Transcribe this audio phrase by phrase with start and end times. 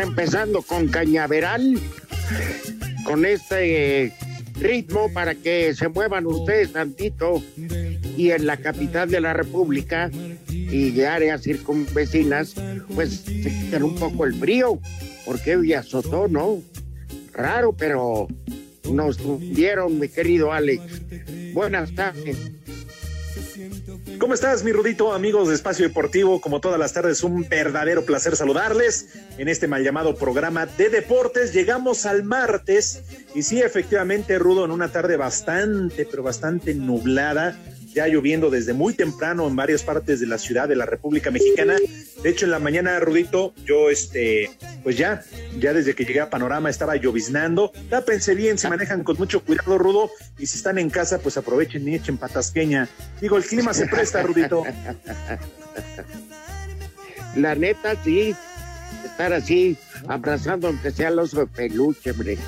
[0.00, 1.78] Empezando con Cañaveral,
[3.04, 4.12] con este
[4.54, 7.42] ritmo para que se muevan ustedes tantito
[8.16, 10.10] y en la capital de la República
[10.50, 12.54] y de áreas circunvecinas,
[12.94, 14.78] pues se quitan un poco el frío,
[15.24, 16.62] porque hoy azotó, ¿no?
[17.32, 18.28] Raro, pero
[18.92, 19.18] nos
[19.54, 21.02] dieron, mi querido Alex.
[21.52, 22.36] Buenas tardes.
[24.18, 26.40] ¿Cómo estás, mi Rudito, amigos de Espacio Deportivo?
[26.40, 31.52] Como todas las tardes, un verdadero placer saludarles en este mal llamado programa de deportes.
[31.52, 33.02] Llegamos al martes
[33.34, 37.58] y sí, efectivamente, Rudo, en una tarde bastante, pero bastante nublada,
[37.94, 41.76] ya lloviendo desde muy temprano en varias partes de la ciudad de la República Mexicana.
[42.22, 44.50] De hecho, en la mañana, Rudito, yo, este,
[44.82, 45.22] pues ya,
[45.58, 47.72] ya desde que llegué a Panorama estaba lloviznando.
[47.90, 51.36] Ya pensé bien, se manejan con mucho cuidado, Rudo, y si están en casa, pues
[51.36, 52.88] aprovechen y echen patasqueña.
[53.20, 54.64] Digo, el clima se presta, Rudito.
[57.36, 58.34] La neta, sí,
[59.04, 62.38] estar así, abrazando aunque sea el oso de peluche, hombre.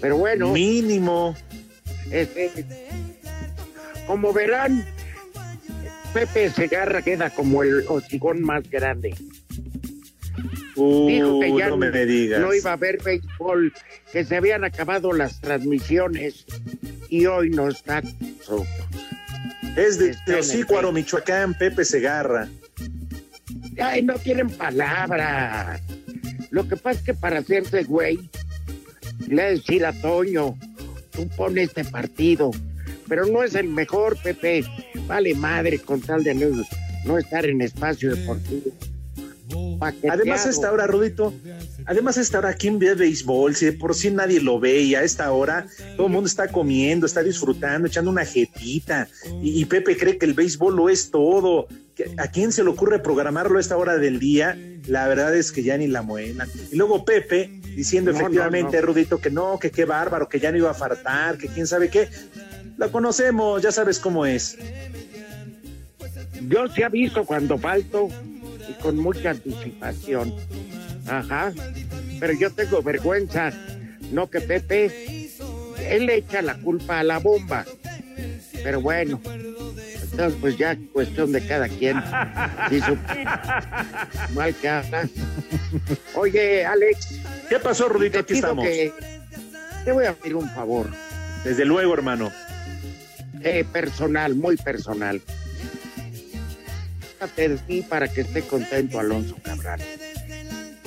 [0.00, 1.36] Pero bueno, Mínimo.
[2.10, 2.50] este,
[4.10, 4.84] como verán,
[6.12, 9.14] Pepe Segarra queda como el hocicón más grande.
[10.74, 12.40] Dijo que Uy, ya no me digas.
[12.40, 13.72] no iba a haber béisbol,
[14.12, 16.44] que se habían acabado las transmisiones
[17.08, 18.02] y hoy no está.
[19.76, 22.48] Es de Teocícuaro, Michoacán, Pepe Segarra.
[23.80, 25.80] Ay, no tienen palabras.
[26.50, 28.28] Lo que pasa es que para hacerse güey,
[29.28, 30.58] le decir a Toño,
[31.12, 32.50] tú pones este partido,
[33.10, 34.64] pero no es el mejor, Pepe.
[35.06, 36.46] Vale madre con tal de no,
[37.04, 38.70] no estar en espacio deportivo.
[39.80, 40.14] Paqueteado.
[40.20, 41.34] Además, a esta hora, Rudito,
[41.84, 43.56] además, a esta hora, ¿quién ve béisbol?
[43.56, 45.66] Si de por sí nadie lo ve y a esta hora
[45.96, 49.08] todo el mundo está comiendo, está disfrutando, echando una jetita.
[49.42, 51.66] Y, y Pepe cree que el béisbol lo es todo.
[51.96, 54.56] ¿Qué- ¿A quién se le ocurre programarlo a esta hora del día?
[54.86, 56.46] La verdad es que ya ni la muela.
[56.70, 58.86] Y luego Pepe diciendo No, efectivamente, no, no.
[58.86, 61.88] Rudito, que no, que qué bárbaro, que ya no iba a faltar, que quién sabe
[61.88, 62.08] qué.
[62.80, 64.56] La conocemos, ya sabes cómo es.
[66.48, 68.08] Yo se aviso cuando falto
[68.66, 70.34] y con mucha anticipación.
[71.06, 71.52] Ajá.
[72.18, 73.52] Pero yo tengo vergüenza.
[74.10, 75.28] No que Pepe,
[75.90, 77.66] él echa la culpa a la bomba.
[78.64, 79.20] Pero bueno,
[80.02, 82.02] entonces pues ya cuestión de cada quien.
[82.70, 82.96] Si su
[84.34, 85.06] mal que haga.
[86.14, 87.08] Oye, Alex,
[87.50, 88.12] ¿Qué pasó, Rudito?
[88.12, 88.64] te Aquí estamos.
[88.64, 88.90] que
[89.84, 90.88] te voy a pedir un favor.
[91.44, 92.32] Desde luego, hermano.
[93.42, 95.20] Eh, personal, muy personal.
[97.36, 99.80] De para que esté contento Alonso Cabral.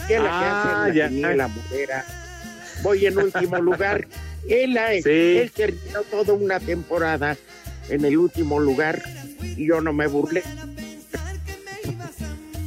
[0.08, 1.36] ¿Qué es la que Ah, hace en ya.
[1.36, 1.90] la mujer?
[2.82, 4.08] Voy en último lugar.
[4.50, 5.10] Él, ha- Sí.
[5.38, 7.38] él terminó toda una temporada
[7.90, 9.02] en el último lugar
[9.56, 10.44] y yo no me burlé.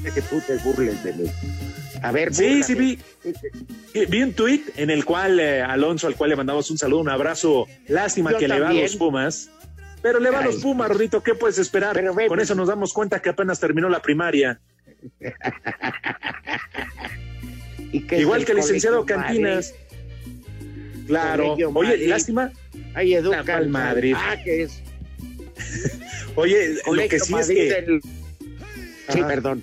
[0.02, 1.30] De que tú te burles de mí.
[2.02, 2.98] A ver, Sí, sí, vi.
[4.08, 7.08] Vi un tuit en el cual eh, Alonso, al cual le mandamos un saludo, un
[7.08, 7.66] abrazo.
[7.88, 8.84] Lástima Yo que le va a también.
[8.84, 9.50] los Pumas.
[10.06, 11.94] Pero le va a los Pumas, Rudito, ¿qué puedes esperar?
[11.94, 14.60] Pero Con pues- eso nos damos cuenta que apenas terminó la primaria.
[17.90, 19.74] ¿Y qué es Igual el que el licenciado Cantinas.
[21.08, 21.54] Claro.
[21.54, 22.08] Oye, Madrid.
[22.08, 22.52] lástima.
[22.94, 24.14] Ahí educa al Madrid.
[24.16, 24.80] Ah, que es
[26.36, 27.54] Oye, lo que sí es que.
[27.72, 28.00] del-
[29.08, 29.26] Sí, Ajá.
[29.28, 29.62] perdón.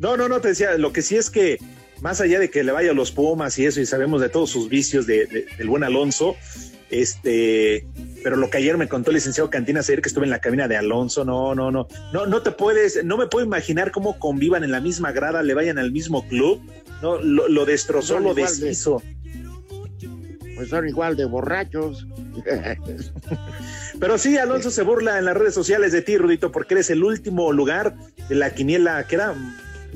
[0.00, 1.58] No, no, no, te decía, lo que sí es que,
[2.00, 4.48] más allá de que le vaya a los Pumas y eso, y sabemos de todos
[4.50, 6.36] sus vicios de, de- del buen Alonso,
[6.90, 7.86] este,
[8.22, 10.68] pero lo que ayer me contó el licenciado Cantinas ayer que estuve en la cabina
[10.68, 14.64] de Alonso, no, no, no, no, no te puedes, no me puedo imaginar cómo convivan
[14.64, 16.60] en la misma grada, le vayan al mismo club,
[17.02, 19.02] no, lo, lo destrozó, lo de- deshizo.
[20.56, 22.06] Pues son igual de borrachos.
[24.00, 27.04] Pero sí, Alonso se burla en las redes sociales de ti, Rudito, porque eres el
[27.04, 27.94] último lugar
[28.28, 29.34] de la quiniela, que era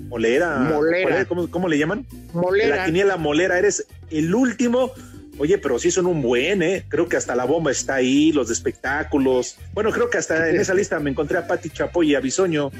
[0.09, 0.59] Molera.
[0.59, 1.25] Molera.
[1.27, 2.07] ¿Cómo, cómo le llaman?
[2.33, 2.77] Molera.
[2.77, 4.93] La quiniela molera, eres el último.
[5.41, 6.85] Oye, pero sí son un buen, ¿eh?
[6.89, 9.57] Creo que hasta la bomba está ahí, los de espectáculos.
[9.73, 12.71] Bueno, creo que hasta en esa lista me encontré a Pati Chapoy y a Bisoño.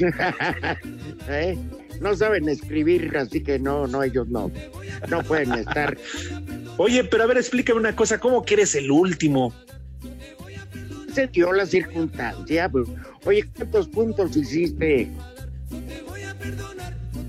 [1.28, 1.58] ¿Eh?
[2.00, 4.50] No saben escribir, así que no, no, ellos no.
[5.10, 5.98] No pueden estar.
[6.78, 9.52] Oye, pero a ver, explícame una cosa, ¿cómo que eres el último?
[11.12, 12.70] Se dio la circunstancia.
[12.70, 12.88] pues.
[13.26, 15.10] Oye, ¿cuántos puntos hiciste?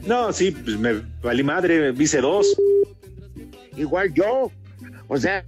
[0.06, 2.56] No, sí, pues me valí madre, hice dos.
[3.76, 4.50] Igual yo.
[5.10, 5.44] O sea,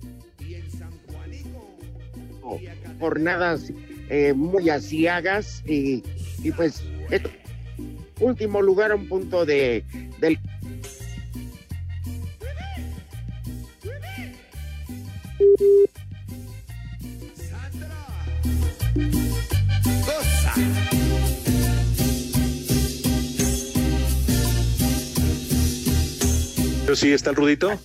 [3.00, 3.72] jornadas
[4.10, 6.04] eh, muy asiagas y,
[6.44, 7.22] y pues es-
[8.20, 9.84] último lugar un punto de
[10.20, 10.38] del
[26.84, 27.80] Pero sí, está el Rudito.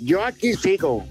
[0.00, 1.04] Yo aquí sigo.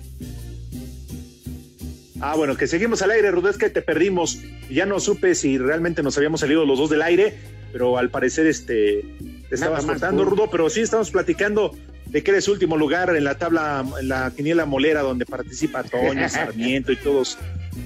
[2.22, 4.40] Ah, bueno, que seguimos al aire, Rudo, es que te perdimos.
[4.70, 7.38] Ya no supe si realmente nos habíamos salido los dos del aire,
[7.72, 9.06] pero al parecer este
[9.48, 10.24] te estabas tú.
[10.26, 11.76] Rudo, pero sí estamos platicando
[12.08, 16.28] de que eres último lugar en la tabla, en la quiniela molera donde participa Toño,
[16.30, 17.38] Sarmiento y todos.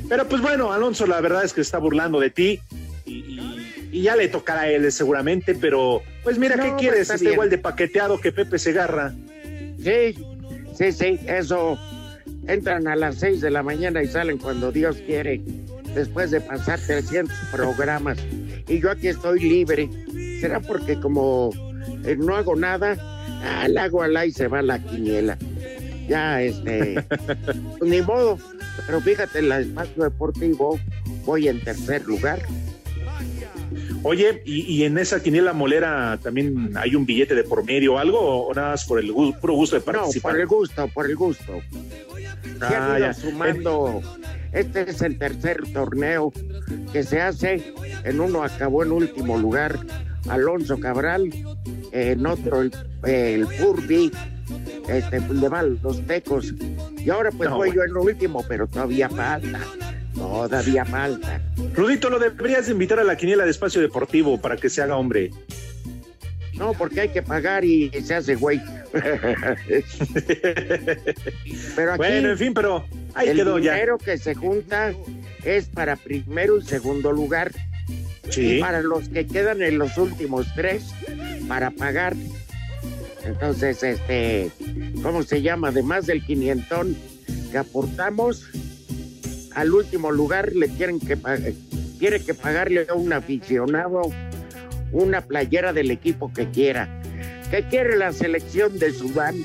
[0.10, 2.60] Pero pues bueno, Alonso, la verdad es que se está burlando de ti
[3.06, 7.02] y, y- y ya le tocará a él seguramente, pero pues mira, No, ¿qué quieres?
[7.02, 7.34] está Está bien.
[7.34, 9.14] igual de paqueteado que Pepe Segarra.
[9.78, 10.16] Sí,
[10.74, 11.78] sí, sí, eso.
[12.48, 15.42] Entran a las 6 de la mañana y salen cuando Dios quiere,
[15.96, 18.18] después de pasar 300 programas.
[18.68, 19.90] Y yo aquí estoy libre.
[20.42, 21.52] ¿Será porque como
[22.04, 22.98] eh, no hago nada?
[23.44, 25.38] Ah, la hago al y se va la quiniela.
[26.08, 27.04] Ya, este,
[27.80, 28.38] pues, ni modo.
[28.86, 30.80] Pero fíjate, en el espacio deportivo
[31.26, 32.40] voy en tercer lugar.
[34.04, 37.98] Oye, ¿y, y en esa quiniela molera también hay un billete de por medio o
[37.98, 40.32] algo o nada más por el puro gusto de No, participar?
[40.34, 41.62] por el gusto, por el gusto.
[42.62, 43.14] Ah, ya.
[43.14, 44.02] sumando.
[44.52, 46.32] Este es el tercer torneo
[46.92, 47.74] que se hace.
[48.04, 49.80] En uno acabó en último lugar
[50.30, 51.30] Alonso Cabral,
[51.92, 52.72] en otro el,
[53.06, 54.12] el Furby,
[54.88, 56.54] este, le van los tecos.
[56.98, 57.82] Y ahora pues No, voy bueno.
[57.82, 59.60] yo en lo último, pero todavía falta.
[60.16, 61.42] Todavía falta.
[61.74, 64.96] Rudito, lo deberías de invitar a la quiniela de espacio deportivo para que se haga
[64.98, 65.32] hombre.
[66.54, 68.62] No, porque hay que pagar y se hace güey.
[71.76, 73.74] pero aquí Bueno, en fin, pero ahí el quedó ya.
[73.74, 74.94] dinero que se junta
[75.44, 77.52] es para primero y segundo lugar.
[78.28, 78.60] Y Sí.
[78.60, 80.86] para los que quedan en los últimos tres,
[81.48, 82.16] para pagar.
[83.26, 84.50] Entonces, este,
[85.02, 85.70] ¿cómo se llama?
[85.70, 86.96] Además del quinientón
[87.52, 88.44] que aportamos,
[89.56, 91.18] al último lugar le quieren que
[92.00, 94.02] quiere que pagarle a un aficionado
[94.92, 97.02] una playera del equipo que quiera.
[97.50, 99.36] ¿Qué quiere la selección de Sudán?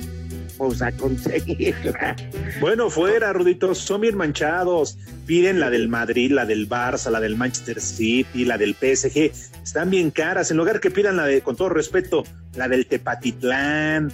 [0.56, 2.16] Pues a conseguirla.
[2.60, 4.98] Bueno, fuera, Rudito, son bien manchados.
[5.26, 9.30] Piden la del Madrid, la del Barça, la del Manchester City, la del PSG.
[9.62, 10.50] Están bien caras.
[10.50, 12.24] En lugar que pidan la de, con todo respeto,
[12.56, 14.10] la del Tepatitlán,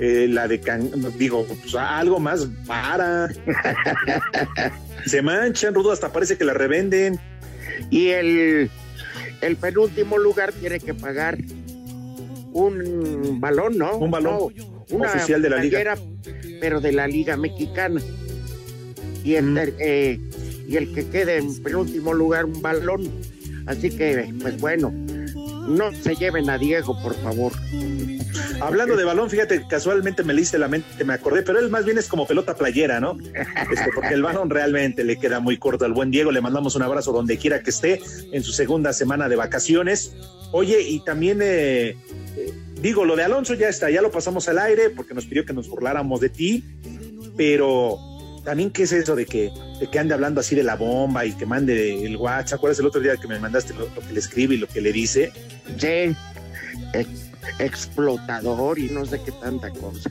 [0.00, 3.28] eh, la de, Can- digo, pues, algo más para.
[5.06, 7.20] Se manchan, Rudo, hasta parece que la revenden.
[7.90, 8.70] Y el,
[9.40, 11.38] el penúltimo lugar tiene que pagar
[12.52, 13.96] un balón, ¿no?
[13.98, 15.96] Un balón No, una oficial de la liga.
[16.60, 18.00] Pero de la Liga Mexicana.
[19.22, 19.58] Y el, Mm.
[19.78, 20.20] eh,
[20.68, 23.10] y el que quede en penúltimo lugar, un balón.
[23.66, 24.92] Así que, pues bueno,
[25.66, 27.52] no se lleven a Diego, por favor.
[28.60, 31.98] Hablando de balón, fíjate, casualmente me leíste la mente, me acordé, pero él más bien
[31.98, 33.16] es como pelota playera, ¿no?
[33.70, 36.32] Este, porque el balón realmente le queda muy corto al buen Diego.
[36.32, 38.00] Le mandamos un abrazo donde quiera que esté
[38.32, 40.14] en su segunda semana de vacaciones.
[40.52, 41.96] Oye, y también eh,
[42.36, 45.44] eh, digo, lo de Alonso ya está, ya lo pasamos al aire porque nos pidió
[45.44, 46.64] que nos burláramos de ti,
[47.36, 47.98] pero
[48.44, 51.32] también qué es eso de que, de que ande hablando así de la bomba y
[51.32, 52.60] que mande el WhatsApp.
[52.60, 54.66] ¿Cuál es el otro día que me mandaste lo, lo que le escribe y lo
[54.68, 55.32] que le dice?
[55.78, 56.14] Sí,
[56.92, 60.10] ex- explotador y no sé qué tanta cosa.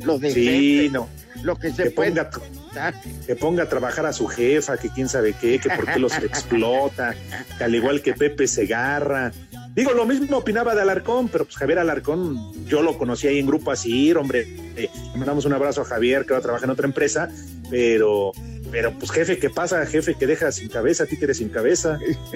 [0.00, 1.08] Lo de Sí, no.
[1.42, 2.30] lo que se Que puede ponga,
[3.26, 6.12] que ponga a trabajar a su jefa, que quién sabe qué, que por qué los
[6.22, 7.14] explota,
[7.58, 9.32] que al igual que Pepe Segarra.
[9.74, 13.46] Digo, lo mismo opinaba de Alarcón, pero pues Javier Alarcón, yo lo conocí ahí en
[13.46, 16.86] Grupo Asir, hombre, eh, le mandamos un abrazo a Javier, que ahora trabaja en otra
[16.86, 17.28] empresa,
[17.70, 18.30] pero,
[18.70, 19.84] pero pues jefe, ¿qué pasa?
[19.84, 21.98] Jefe que deja sin cabeza, títere sin cabeza.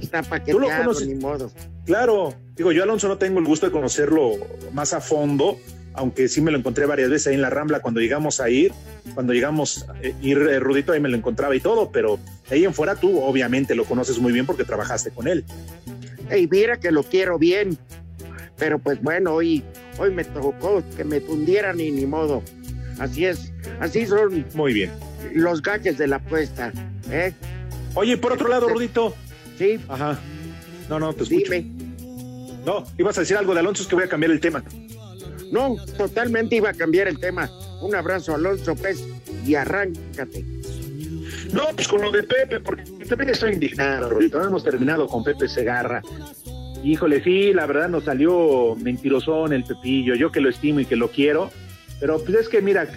[0.00, 1.06] está Tú lo paqueteado, conoces.
[1.08, 1.52] ni modo.
[1.86, 4.32] Claro, digo, yo Alonso no tengo el gusto de conocerlo
[4.72, 5.58] más a fondo,
[5.94, 8.72] aunque sí me lo encontré varias veces ahí en la Rambla cuando llegamos a ir,
[9.14, 9.94] cuando llegamos a
[10.24, 12.18] ir eh, Rudito ahí me lo encontraba y todo, pero
[12.50, 15.44] ahí en fuera tú obviamente lo conoces muy bien porque trabajaste con él.
[16.36, 17.76] Y mira que lo quiero bien.
[18.56, 19.62] Pero pues bueno, hoy,
[19.98, 22.42] hoy me tocó que me tundieran y ni modo.
[22.98, 24.90] Así es, así son Muy bien.
[25.34, 26.72] los gajes de la apuesta.
[27.10, 27.32] ¿eh?
[27.94, 29.14] Oye, por otro lado, Rudito.
[29.58, 30.18] Sí, Ajá.
[30.88, 31.52] No, no, te escucho.
[31.52, 31.70] dime.
[32.64, 34.62] No, ibas a decir algo de Alonso, es que voy a cambiar el tema.
[35.52, 37.48] No, totalmente iba a cambiar el tema.
[37.82, 39.04] Un abrazo, Alonso Pez,
[39.46, 40.44] y arráncate.
[41.52, 44.10] No, pues con lo de Pepe, porque también estoy indignado.
[44.18, 46.00] No hemos terminado con Pepe Segarra.
[46.82, 50.14] Híjole, sí, la verdad nos salió mentirosón el Pepillo.
[50.14, 51.50] Yo que lo estimo y que lo quiero.
[52.00, 52.88] Pero pues es que, mira,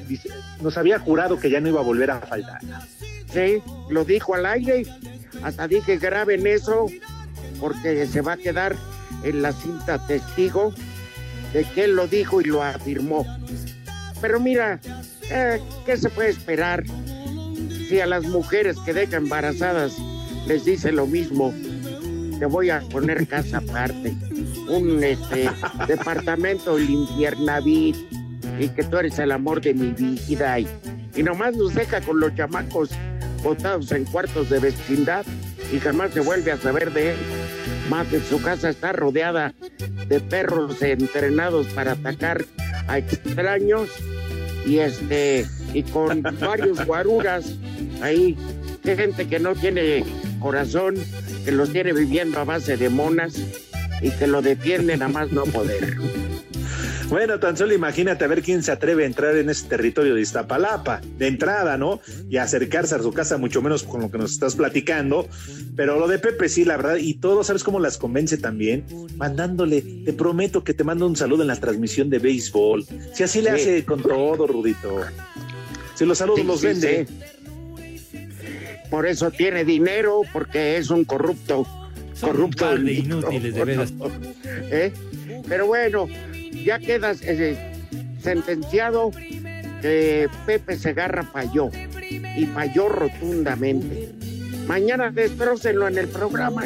[0.62, 2.62] nos había jurado que ya no iba a volver a faltar.
[3.34, 4.86] Sí, lo dijo al aire.
[5.44, 6.86] Hasta dije graben eso
[7.60, 8.76] porque se va a quedar
[9.24, 10.74] en la cinta testigo
[11.56, 13.26] de que él lo dijo y lo afirmó.
[14.20, 14.78] Pero mira,
[15.32, 16.84] eh, ¿qué se puede esperar
[17.88, 19.96] si a las mujeres que dejan embarazadas
[20.48, 21.54] les dice lo mismo?
[22.40, 24.14] Te voy a poner casa aparte,
[24.68, 25.50] un este,
[25.88, 27.96] departamento limpiernavit
[28.60, 29.92] y que tú eres el amor de mi
[30.28, 30.68] vida y,
[31.16, 32.90] y nomás nos deja con los chamacos
[33.42, 35.26] botados en cuartos de vecindad
[35.72, 37.18] y jamás se vuelve a saber de él.
[37.90, 39.54] Más de su casa está rodeada
[40.08, 42.46] de perros entrenados para atacar
[42.88, 43.90] a extraños
[44.66, 47.56] y este y con varios guaruras
[48.02, 48.38] ahí
[48.94, 50.04] gente que no tiene
[50.40, 50.96] corazón
[51.44, 53.36] que los tiene viviendo a base de monas
[54.02, 55.98] y que lo defienden a más no poder.
[57.10, 60.22] Bueno, tan solo imagínate a ver quién se atreve a entrar en ese territorio de
[60.22, 62.02] Iztapalapa, de entrada, ¿no?
[62.30, 65.28] Y acercarse a su casa, mucho menos con lo que nos estás platicando.
[65.76, 68.86] Pero lo de Pepe sí, la verdad, y todo, ¿sabes cómo las convence también?
[69.18, 72.86] Mandándole, te prometo que te mando un saludo en la transmisión de béisbol.
[73.14, 73.62] Si así le Sí.
[73.62, 75.02] hace con todo, Rudito.
[75.94, 77.06] Si los saludos Sí, los sí, vende.
[77.08, 77.16] sí.
[78.90, 81.68] Por eso tiene dinero, porque es un corrupto.
[82.14, 82.66] Son un corrupto.
[82.66, 83.94] par de inútiles, de veras.
[84.72, 84.92] ¿Eh?
[85.48, 86.08] Pero bueno,
[86.65, 87.55] ya quedas eh,
[88.22, 89.12] sentenciado
[89.81, 91.69] que Pepe Segarra falló
[92.38, 94.12] y falló rotundamente.
[94.67, 96.63] Mañana destrócenlo en el programa.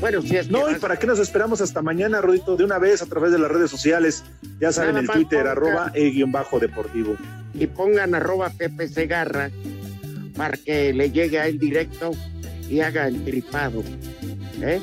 [0.00, 2.56] Bueno, si es que No, ¿y para qué nos esperamos hasta mañana, Rudito?
[2.56, 4.24] De una vez a través de las redes sociales.
[4.58, 7.16] Ya saben, Nada el Twitter, ponga- arroba e-deportivo.
[7.52, 9.50] y pongan arroba Pepe Segarra
[10.36, 12.12] para que le llegue a él directo
[12.70, 13.82] y haga el tripado.
[14.62, 14.80] ¿Eh?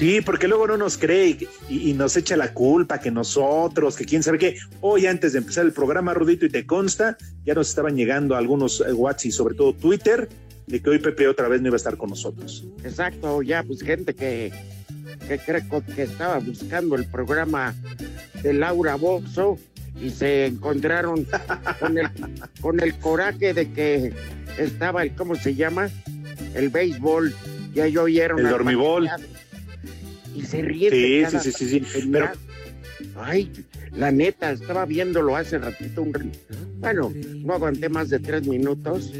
[0.00, 3.96] Sí, porque luego no nos cree y, y- y nos echa la culpa que nosotros,
[3.96, 4.56] que quién sabe qué.
[4.80, 8.80] Hoy antes de empezar el programa, Rudito, y te consta, ya nos estaban llegando algunos
[8.80, 10.26] eh, WhatsApp y sobre todo Twitter,
[10.66, 12.64] de que hoy Pepe otra vez no iba a estar con nosotros.
[12.82, 14.50] Exacto, ya pues gente que,
[15.28, 15.64] que cree
[15.94, 17.74] que estaba buscando el programa
[18.42, 19.58] de Laura Bozo
[20.00, 21.26] y se encontraron
[21.78, 22.08] con el,
[22.62, 24.14] con el coraje de que
[24.56, 25.90] estaba el, ¿cómo se llama?
[26.54, 27.34] El béisbol,
[27.74, 28.38] ya yo oyeron.
[28.38, 29.06] El dormibol.
[30.34, 30.90] Y se ríe.
[30.90, 32.32] Sí, sí, sí, sí, sí, tontería.
[33.16, 33.50] Ay,
[33.92, 36.32] la neta, estaba viéndolo hace ratito un
[36.78, 37.12] Bueno,
[37.44, 39.12] no aguanté más de tres minutos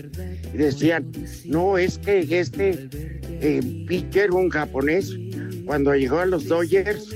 [0.52, 1.10] y decían,
[1.46, 2.88] no, es que este
[3.40, 5.12] eh, pitcher, un japonés,
[5.64, 7.08] cuando llegó a los Dodgers,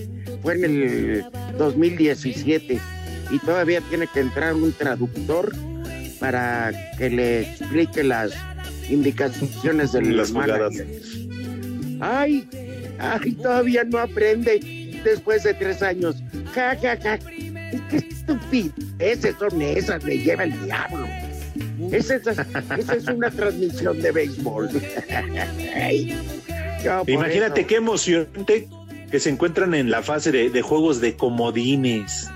[0.42, 1.24] fue en el
[1.58, 2.78] 2017
[3.30, 5.54] y todavía tiene que entrar un traductor
[6.20, 8.32] para que le explique las
[8.88, 11.26] indicaciones de Las managers.
[12.00, 12.46] Ay,
[12.98, 16.16] ay, todavía no aprende después de tres años.
[16.54, 17.18] Ja, ja, ja.
[17.18, 21.06] Qué estupideces son esas, me lleva el diablo.
[21.92, 24.70] Esa es, esa es una transmisión de béisbol.
[26.84, 28.68] Yo Imagínate eso- qué emocionante
[29.10, 32.28] que se encuentran en la fase de, de juegos de comodines.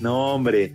[0.00, 0.72] No, hombre.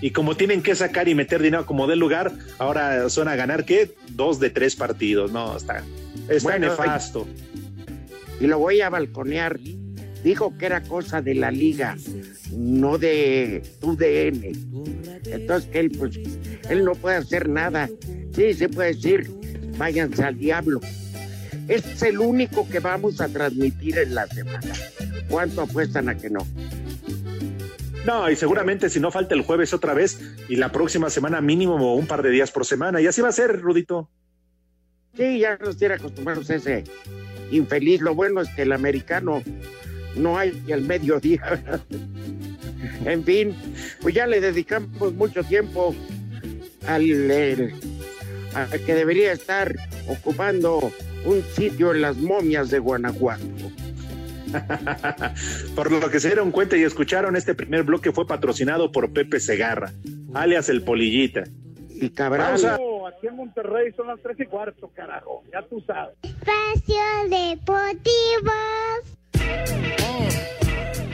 [0.00, 3.64] Y como tienen que sacar y meter dinero como del lugar, ahora son a ganar,
[3.64, 3.94] ¿qué?
[4.10, 5.32] Dos de tres partidos.
[5.32, 5.82] No, está,
[6.28, 7.26] está Bueno, nefasto.
[8.40, 9.58] Y lo voy a balconear.
[10.22, 11.96] Dijo que era cosa de la liga,
[12.52, 14.52] no de tu DN.
[15.26, 16.18] Entonces que él, pues,
[16.68, 17.88] él no puede hacer nada.
[18.32, 19.30] Sí, se puede decir,
[19.78, 20.80] váyanse al diablo.
[21.68, 24.74] Es el único que vamos a transmitir en la semana.
[25.28, 26.40] ¿Cuánto apuestan a que no?
[28.04, 31.94] No, y seguramente si no falta el jueves otra vez y la próxima semana mínimo
[31.96, 33.00] un par de días por semana.
[33.00, 34.08] Y así va a ser, Rudito.
[35.16, 36.84] Sí, ya nos tiene acostumbrados ese
[37.50, 38.00] infeliz.
[38.00, 39.42] Lo bueno es que el americano
[40.16, 41.62] no hay al mediodía.
[43.04, 43.54] en fin,
[44.00, 45.94] pues ya le dedicamos mucho tiempo
[46.86, 47.74] al, el-
[48.86, 49.76] que debería estar
[50.08, 50.90] ocupando
[51.26, 53.44] un sitio en las momias de Guanajuato.
[55.74, 59.40] Por lo que se dieron cuenta y escucharon, este primer bloque fue patrocinado por Pepe
[59.40, 59.92] Segarra,
[60.34, 61.44] alias el Polillita.
[61.90, 62.78] Y Cabral, Pausa.
[63.06, 65.42] Aquí en Monterrey son las tres y cuarto, carajo.
[65.52, 66.16] Ya tú sabes.
[66.22, 66.96] Espacio
[67.28, 68.52] Deportivo.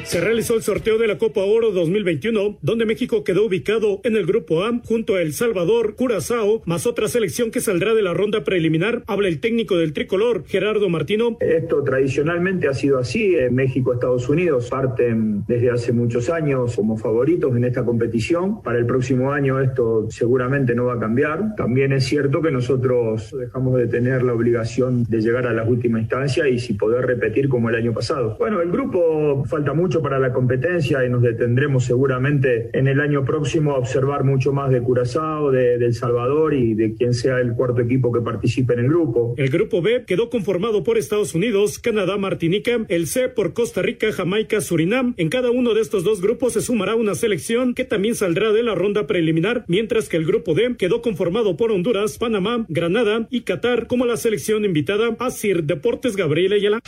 [0.04, 4.26] Se realizó el sorteo de la Copa Oro 2021, donde México quedó ubicado en el
[4.26, 8.44] grupo A junto a El Salvador, Curazao, más otra selección que saldrá de la ronda
[8.44, 9.04] preliminar.
[9.06, 11.38] Habla el técnico del tricolor, Gerardo Martino.
[11.40, 13.36] Esto tradicionalmente ha sido así.
[13.36, 18.62] Eh, México, Estados Unidos parten desde hace muchos años como favoritos en esta competición.
[18.62, 21.54] Para el próximo año esto seguramente no va a cambiar.
[21.56, 26.00] También es cierto que nosotros dejamos de tener la obligación de llegar a la última
[26.00, 28.36] instancia y si poder repetir como el año pasado.
[28.38, 33.24] Bueno, el grupo falta mucho para la competencia y nos detendremos seguramente en el año
[33.24, 37.54] próximo a observar mucho más de Curazao, de, El Salvador y de quien sea el
[37.54, 39.34] cuarto equipo que participe en el grupo.
[39.36, 44.12] El grupo B quedó conformado por Estados Unidos, Canadá, Martinica, el C por Costa Rica,
[44.12, 45.14] Jamaica, Surinam.
[45.16, 48.62] En cada uno de estos dos grupos se sumará una selección que también saldrá de
[48.62, 53.42] la ronda preliminar, mientras que el grupo D quedó conformado por Honduras, Panamá, Granada y
[53.42, 56.80] Qatar como la selección invitada a Sir Deportes Gabriel Ayala.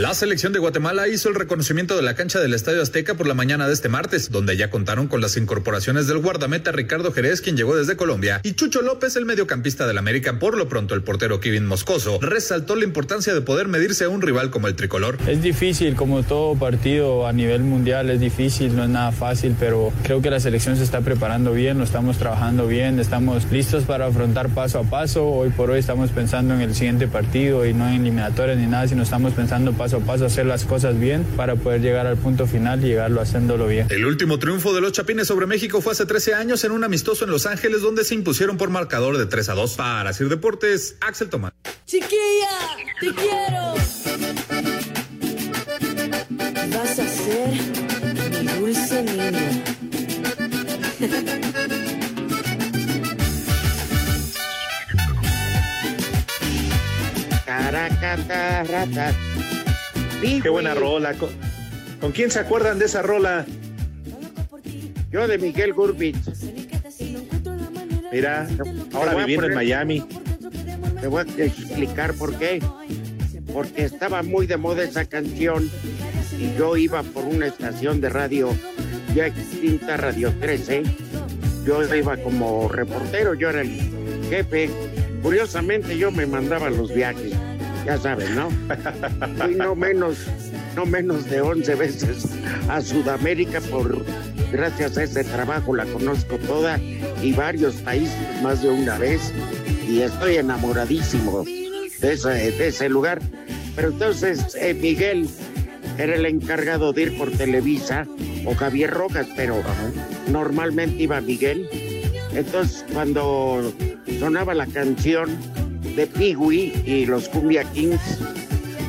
[0.00, 3.34] La selección de Guatemala hizo el reconocimiento de la cancha del Estadio Azteca por la
[3.34, 7.54] mañana de este martes, donde ya contaron con las incorporaciones del guardameta Ricardo Jerez, quien
[7.54, 10.38] llegó desde Colombia, y Chucho López, el mediocampista del América.
[10.38, 14.22] Por lo pronto, el portero Kevin Moscoso resaltó la importancia de poder medirse a un
[14.22, 15.18] rival como el tricolor.
[15.26, 19.92] Es difícil, como todo partido a nivel mundial, es difícil, no es nada fácil, pero
[20.02, 24.06] creo que la selección se está preparando bien, lo estamos trabajando bien, estamos listos para
[24.06, 25.26] afrontar paso a paso.
[25.26, 28.88] Hoy por hoy estamos pensando en el siguiente partido y no en eliminatorias ni nada,
[28.88, 32.46] sino estamos pensando paso a paso hacer las cosas bien para poder llegar al punto
[32.46, 33.86] final y llegarlo haciéndolo bien.
[33.90, 37.24] El último triunfo de los Chapines sobre México fue hace 13 años en un amistoso
[37.24, 39.74] en Los Ángeles donde se impusieron por marcador de 3 a 2.
[39.76, 41.52] Para Sir Deportes, Axel Tomás.
[41.86, 43.74] Chiquilla, te quiero.
[46.76, 47.50] Vas a ser
[48.42, 49.80] mi dulce niño.
[60.20, 61.14] Qué buena rola.
[61.14, 63.46] ¿Con, quién se acuerdan de esa rola?
[65.10, 66.16] Yo de Miguel Gurbich.
[68.12, 68.46] Mira,
[68.92, 70.04] ahora viviendo en Miami.
[71.00, 72.62] Te voy a explicar por qué.
[73.52, 75.70] Porque estaba muy de moda esa canción
[76.38, 78.54] y yo iba por una estación de radio
[79.14, 80.82] ya extinta, Radio 13.
[81.66, 83.90] Yo iba como reportero, yo era el
[84.28, 84.70] jefe.
[85.22, 87.34] Curiosamente yo me mandaba los viajes
[87.90, 88.50] ya saben, ¿no?
[89.44, 90.18] Fui no menos,
[90.76, 92.24] no menos de 11 veces
[92.68, 94.04] a Sudamérica por,
[94.52, 99.32] gracias a ese trabajo la conozco toda y varios países más de una vez
[99.88, 103.20] y estoy enamoradísimo de ese, de ese lugar.
[103.74, 105.28] Pero entonces eh, Miguel
[105.98, 108.06] era el encargado de ir por Televisa
[108.46, 109.60] o Javier Rojas, pero
[110.28, 111.68] normalmente iba Miguel.
[112.36, 113.72] Entonces cuando
[114.20, 115.36] sonaba la canción,
[116.00, 118.00] de Piwi y los Cumbia Kings,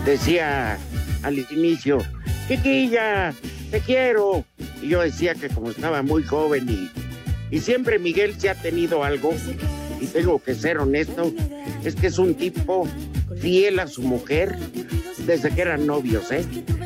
[0.06, 0.78] decía
[1.24, 1.98] al inicio,
[2.48, 3.34] chiquilla,
[3.70, 4.46] te quiero.
[4.82, 6.90] Y yo decía que como estaba muy joven y,
[7.54, 9.34] y siempre Miguel se ha tenido algo,
[10.00, 11.34] y tengo que ser honesto,
[11.84, 12.88] es que es un tipo
[13.42, 14.56] fiel a su mujer
[15.26, 16.46] desde que eran novios, ¿eh?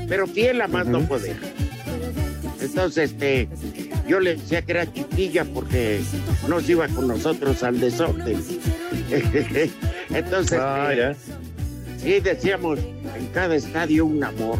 [0.09, 1.37] Pero fiel a más no poder.
[2.59, 3.47] Entonces, este,
[4.07, 6.01] yo le decía que era chiquilla porque
[6.47, 8.43] no se iba con nosotros al desorden.
[10.09, 11.15] Entonces, ah, eh,
[11.97, 12.79] sí decíamos
[13.17, 14.59] en cada estadio un amor.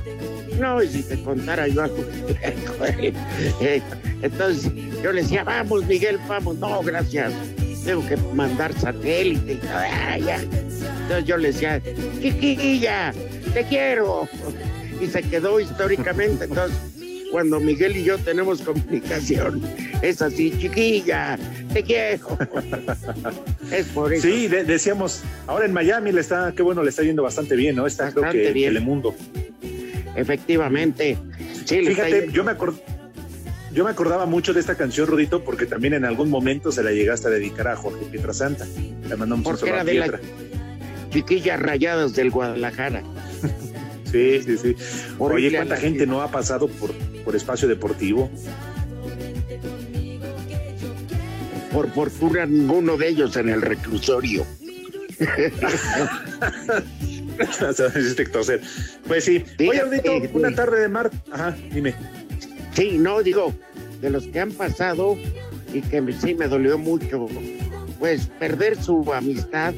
[0.60, 2.03] No, y si te contara yo algo.
[4.21, 4.71] Entonces
[5.03, 6.58] yo le decía, vamos, Miguel, vamos.
[6.58, 7.34] No, gracias.
[7.84, 11.81] Tengo que mandar satélite y ah, Entonces yo le decía,
[12.21, 13.13] chiquilla,
[13.53, 14.27] te quiero.
[15.01, 16.45] Y se quedó históricamente.
[16.45, 16.94] Entonces,
[17.36, 19.62] cuando Miguel y yo tenemos comunicación,
[20.02, 21.38] es así, chiquilla,
[21.74, 22.38] te quiero.
[23.74, 24.26] es por eso.
[24.26, 27.88] Sí, decíamos, ahora en Miami le está, qué bueno, le está yendo bastante bien, ¿no?
[27.88, 28.69] Está creo que bien.
[28.69, 29.13] Telemundo.
[30.15, 31.17] Efectivamente.
[31.65, 32.54] Sí, Fíjate, yo me
[33.74, 36.93] Yo me acordaba mucho de esta canción, Rudito, porque también en algún momento se la
[36.93, 38.65] llegaste a dedicar a Jorge Pietrasanta.
[39.10, 40.12] Le mandamos porque era de las
[41.10, 43.04] chiquillas rayadas del Guadalajara.
[44.15, 44.75] Sí, sí, sí.
[45.19, 48.30] Oye, ¿cuánta gente no ha pasado por, por espacio deportivo?
[51.71, 54.45] Por fortuna, ninguno de ellos en el reclusorio.
[59.08, 59.43] pues sí.
[59.60, 61.12] Oye, una tarde de mar.
[61.32, 61.93] Ajá, dime.
[62.73, 63.54] Sí, no, digo,
[64.01, 65.17] de los que han pasado
[65.73, 67.28] y que sí me dolió mucho,
[67.99, 69.73] pues perder su amistad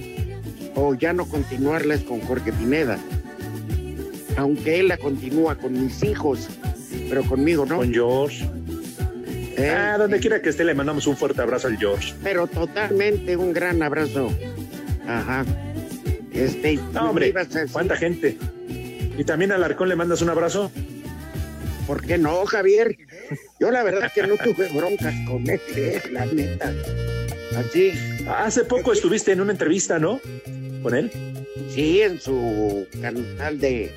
[0.75, 2.99] o ya no continuarles con Jorge Pineda.
[4.37, 6.47] Aunque él la continúa con mis hijos,
[7.09, 7.77] pero conmigo no.
[7.77, 8.45] Con George.
[9.57, 9.69] ¿Eh?
[9.75, 12.13] Ah, donde quiera que esté, le mandamos un fuerte abrazo al George.
[12.23, 14.31] Pero totalmente un gran abrazo.
[15.07, 15.43] Ajá.
[16.31, 17.33] Este, no, hombre,
[17.71, 18.37] ¿cuánta gente?
[19.17, 20.71] ¿Y también al Arcón le mandas un abrazo?
[21.87, 22.95] ¿Por qué no, Javier?
[23.59, 26.71] Yo la verdad que no tuve broncas con él, eh, la neta.
[27.57, 27.91] Así.
[28.27, 30.21] Hace poco estuviste en una entrevista, ¿no?
[30.83, 31.11] ¿Con él?
[31.69, 33.91] Sí, en su canal de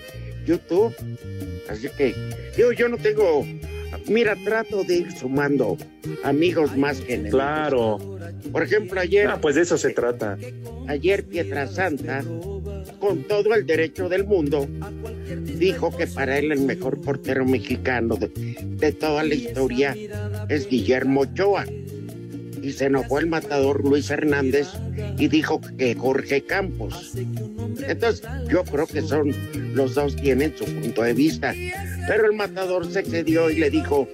[0.44, 0.94] YouTube.
[1.68, 2.14] Así que,
[2.57, 3.46] yo, yo no tengo.
[4.09, 5.76] Mira, trato de ir sumando
[6.24, 7.98] amigos más que Claro.
[8.53, 9.29] Por ejemplo, ayer.
[9.29, 10.38] Ah, pues de eso se trata.
[10.88, 12.24] Ayer Pietrasanta,
[12.98, 14.66] con todo el derecho del mundo,
[15.59, 19.96] dijo que para él el mejor portero mexicano de, toda la historia
[20.48, 21.66] es Guillermo Ochoa.
[22.62, 24.68] Y se enojó el matador Luis Hernández
[25.16, 27.14] y dijo que Jorge Campos.
[27.90, 29.33] Entonces, yo creo que son,
[29.74, 31.55] los dos tienen su punto de vista.
[32.07, 34.09] Pero el matador se excedió y le dijo,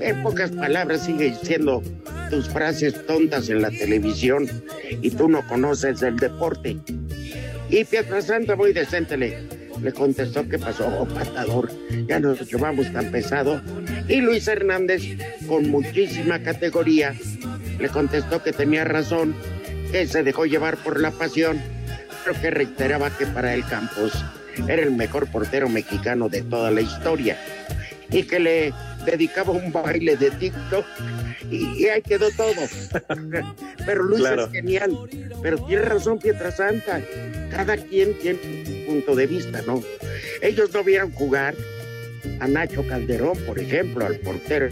[0.00, 1.82] en pocas palabras sigue diciendo
[2.30, 4.48] tus frases tontas en la televisión
[5.02, 6.78] y tú no conoces el deporte.
[7.70, 7.84] Y
[8.20, 9.38] Santa muy decente le,
[9.82, 11.70] le contestó que pasó, oh, matador,
[12.06, 13.60] ya nos llevamos tan pesado.
[14.08, 15.02] Y Luis Hernández,
[15.48, 17.14] con muchísima categoría,
[17.78, 19.34] le contestó que tenía razón,
[19.90, 21.60] que se dejó llevar por la pasión,
[22.24, 24.12] pero que reiteraba que para el Campos
[24.68, 27.36] era el mejor portero mexicano de toda la historia
[28.10, 28.72] y que le
[29.04, 30.86] dedicaba un baile de TikTok
[31.50, 32.52] y, ahí quedó todo.
[33.86, 34.96] Pero Luis es genial.
[35.42, 36.18] Pero tiene razón
[36.56, 37.02] Santa
[37.50, 39.82] Cada quien tiene un punto de vista, ¿no?
[40.40, 41.54] Ellos no vieron jugar
[42.40, 44.68] a Nacho Calderón, por ejemplo, al portero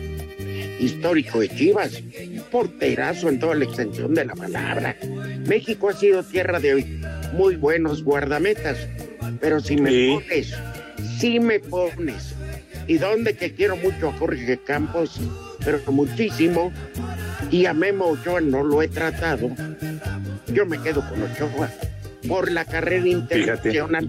[0.80, 2.00] histórico de Chivas.
[2.00, 4.96] Un porterazo en toda la extensión de la palabra.
[5.46, 7.00] México ha sido tierra de
[7.32, 8.78] muy buenos guardametas.
[9.40, 10.54] Pero si me pones,
[11.18, 12.34] si me pones
[12.86, 15.20] y donde que quiero mucho a Jorge Campos,
[15.64, 16.72] pero muchísimo,
[17.50, 19.50] y a Memo Ochoa no lo he tratado,
[20.48, 21.70] yo me quedo con Ochoa
[22.28, 24.08] por la carrera internacional.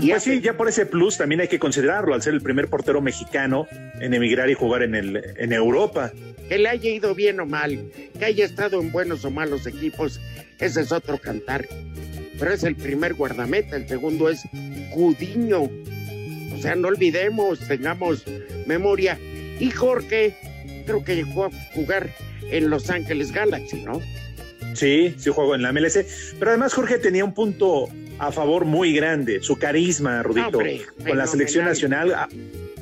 [0.00, 2.68] Y pues sí, ya por ese plus también hay que considerarlo, al ser el primer
[2.68, 3.66] portero mexicano
[4.00, 6.12] en emigrar y jugar en, el, en Europa.
[6.48, 10.20] Que le haya ido bien o mal, que haya estado en buenos o malos equipos,
[10.58, 11.66] ese es otro cantar
[12.38, 14.42] pero es el primer guardameta, el segundo es
[14.92, 15.62] Cudiño.
[15.62, 18.24] O sea, no olvidemos, tengamos
[18.66, 19.18] memoria.
[19.58, 20.34] Y Jorge,
[20.86, 22.10] creo que llegó a jugar
[22.50, 24.00] en Los Ángeles Galaxy, ¿no?
[24.74, 25.98] Sí, sí jugó en la MLS.
[26.38, 30.58] Pero además Jorge tenía un punto a favor muy grande, su carisma, Rudito,
[31.06, 32.14] con la selección nacional.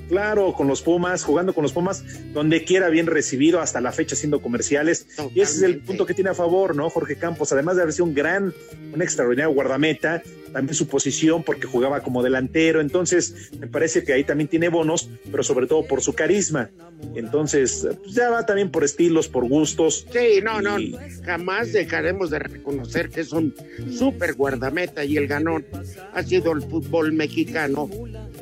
[0.08, 4.14] Claro, con los Pumas, jugando con los Pumas, donde quiera bien recibido, hasta la fecha
[4.14, 5.08] siendo comerciales.
[5.34, 6.88] Y ese es el punto que tiene a favor, ¿no?
[6.90, 8.54] Jorge Campos, además de haber sido un gran,
[8.92, 10.22] un extraordinario guardameta,
[10.56, 12.80] también su posición porque jugaba como delantero.
[12.80, 16.70] Entonces, me parece que ahí también tiene bonos, pero sobre todo por su carisma.
[17.14, 20.06] Entonces, pues ya va también por estilos, por gustos.
[20.10, 20.78] Sí, no, no,
[21.26, 23.54] jamás dejaremos de reconocer que es un
[23.92, 25.66] súper guardameta y el ganón
[26.14, 27.90] ha sido el fútbol mexicano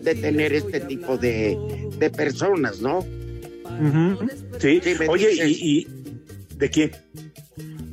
[0.00, 1.58] de tener este tipo de,
[2.16, 3.04] personas, ¿no?
[4.60, 5.88] Sí, oye, y,
[6.58, 6.92] de quién?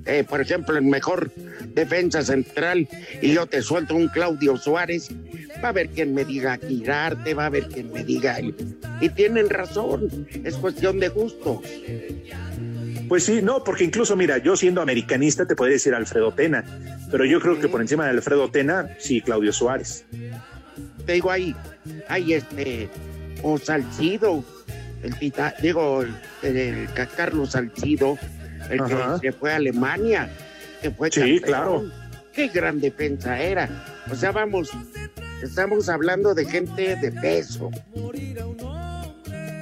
[0.05, 1.31] Eh, por ejemplo, el mejor
[1.73, 2.87] defensa central
[3.21, 5.09] y yo te suelto un Claudio Suárez,
[5.63, 8.39] va a haber quien me diga Girarte, va a haber quien me diga...
[8.99, 11.61] Y tienen razón, es cuestión de gusto.
[13.07, 16.63] Pues sí, no, porque incluso, mira, yo siendo americanista te podría decir Alfredo Tena,
[17.11, 20.05] pero yo creo que por encima de Alfredo Tena, sí, Claudio Suárez.
[21.05, 21.53] Te digo ahí,
[22.07, 22.89] hay este,
[23.43, 24.45] o Salcido,
[25.03, 26.05] el tita, digo,
[26.41, 26.87] el,
[27.17, 28.17] Carlos Salcido,
[28.77, 30.29] que se fue a Alemania,
[30.81, 31.89] que fue Sí, claro.
[32.33, 33.85] Qué gran defensa era.
[34.09, 34.71] O sea, vamos,
[35.43, 37.69] estamos hablando de gente de peso.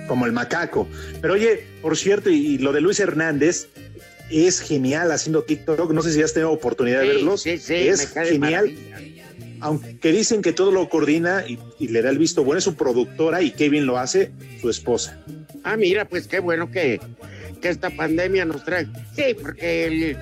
[0.07, 0.87] Como el macaco.
[1.21, 3.67] Pero oye, por cierto, y, lo de Luis Hernández,
[4.29, 5.91] es genial haciendo TikTok.
[5.91, 7.41] No sé si has tenido oportunidad de verlos.
[7.41, 8.71] Sí, sí, es genial
[9.61, 13.41] aunque dicen que todo lo coordina y, le da el visto bueno, es su productora
[13.41, 15.19] y qué bien lo hace su esposa.
[15.63, 16.99] Ah, mira, pues qué bueno que,
[17.59, 18.87] que esta pandemia nos trae.
[19.15, 20.17] Sí, porque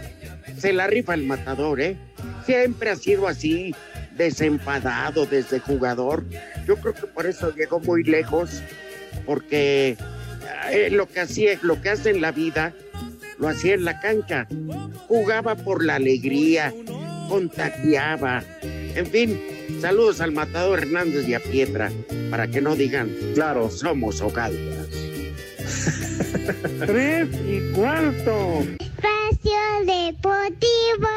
[0.58, 1.98] se la rifa el matador, ¿eh?
[2.46, 3.76] Siempre ha sido así,
[4.16, 6.26] desempadado desde jugador.
[6.66, 8.62] Yo creo que por eso llegó muy lejos,
[9.26, 9.98] porque
[10.72, 12.74] eh, lo que hacía, lo que hace en la vida,
[13.38, 14.48] lo hacía en la cancha.
[15.08, 16.74] Jugaba por la alegría,
[17.30, 18.44] contagiaba.
[18.62, 19.40] En fin,
[19.80, 21.92] saludos al matador Hernández y a Pietra,
[22.32, 24.58] para que no digan, claro, somos ahogados.
[26.48, 28.62] Tres y cuarto.
[28.80, 31.10] Espacio Deportivo.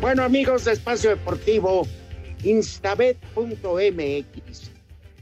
[0.00, 1.86] Bueno, amigos de Espacio Deportivo,
[2.44, 3.10] instabet.mx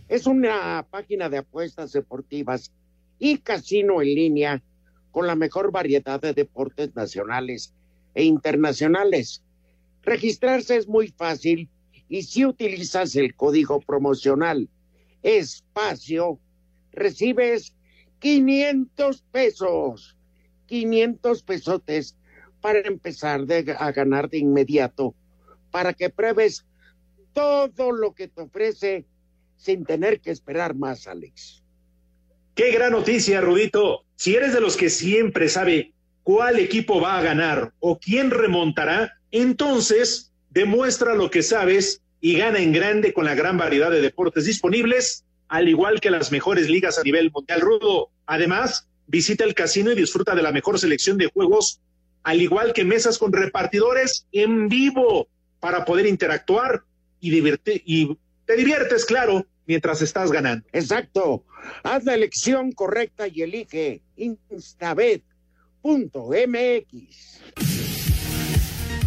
[0.09, 2.71] es una página de apuestas deportivas
[3.19, 4.63] y casino en línea
[5.11, 7.75] con la mejor variedad de deportes nacionales
[8.15, 9.43] e internacionales.
[10.09, 11.69] Registrarse es muy fácil
[12.09, 14.71] y si utilizas el código promocional
[15.23, 16.39] espacio,
[16.93, 17.75] recibes
[18.19, 20.17] 500 pesos,
[20.65, 22.17] 500 pesotes
[22.63, 23.45] para empezar
[23.79, 25.15] a ganar de inmediato,
[25.71, 26.65] para que pruebes
[27.35, 29.05] todo lo que te ofrece
[29.59, 31.63] sin tener que esperar más, Alex.
[32.55, 34.07] Qué gran noticia, Rudito.
[34.17, 35.93] Si eres de los que siempre sabe
[36.29, 42.59] cuál equipo va a ganar o quién remontará, entonces demuestra lo que sabes y gana
[42.59, 46.99] en grande con la gran variedad de deportes disponibles, al igual que las mejores ligas
[46.99, 48.11] a nivel mundial rudo.
[48.27, 51.81] Además, visita el casino y disfruta de la mejor selección de juegos,
[52.25, 55.29] al igual que mesas con repartidores en vivo
[55.61, 56.83] para poder interactuar
[57.23, 60.67] y, divertir, y te diviertes, claro, mientras estás ganando.
[60.75, 61.47] Exacto.
[61.85, 64.03] Haz la elección correcta y elige
[65.85, 67.68] instabet.mx.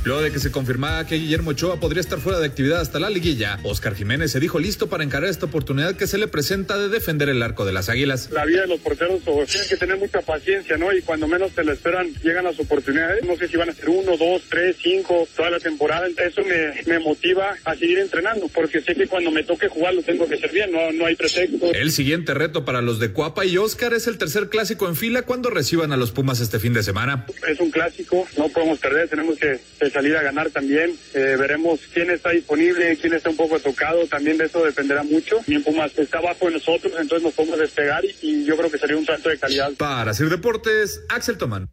[0.04, 3.12] Luego de que se confirmaba que Guillermo Ochoa podría estar fuera de actividad hasta la
[3.12, 6.90] liguilla, Oscar Jiménez se dijo listo para encarar esta oportunidad que se le presenta de
[6.90, 8.30] defender el arco de las Águilas.
[8.32, 10.92] La vida de los porteros tienen que tener mucha paciencia, ¿no?
[10.92, 13.24] Y cuando menos te lo esperan, llegan las oportunidades.
[13.26, 16.08] No sé si van a ser uno, dos, tres, cinco, toda la temporada.
[16.18, 20.02] Eso me, me motiva a seguir entrenando, porque sé que cuando me toque jugar lo
[20.02, 21.74] tengo que hacer bien, no, no hay pretexto.
[21.74, 25.22] El siguiente reto para los de Cuapa y Oscar es el tercer clásico en fila
[25.22, 27.28] cuando reciban a los Pumas este fin de semana.
[27.48, 29.60] Es un clásico, no podemos perder, tenemos que
[29.92, 30.96] salir a ganar también.
[31.14, 35.40] Eh, veremos quién está disponible, quién está un poco tocado, también de eso dependerá mucho.
[35.48, 38.98] Bien Pumas está abajo de nosotros, entonces nos podemos despegar y, yo creo que sería
[38.98, 39.72] un salto de calidad.
[39.78, 41.70] Para hacer deportes, Axel Tomán.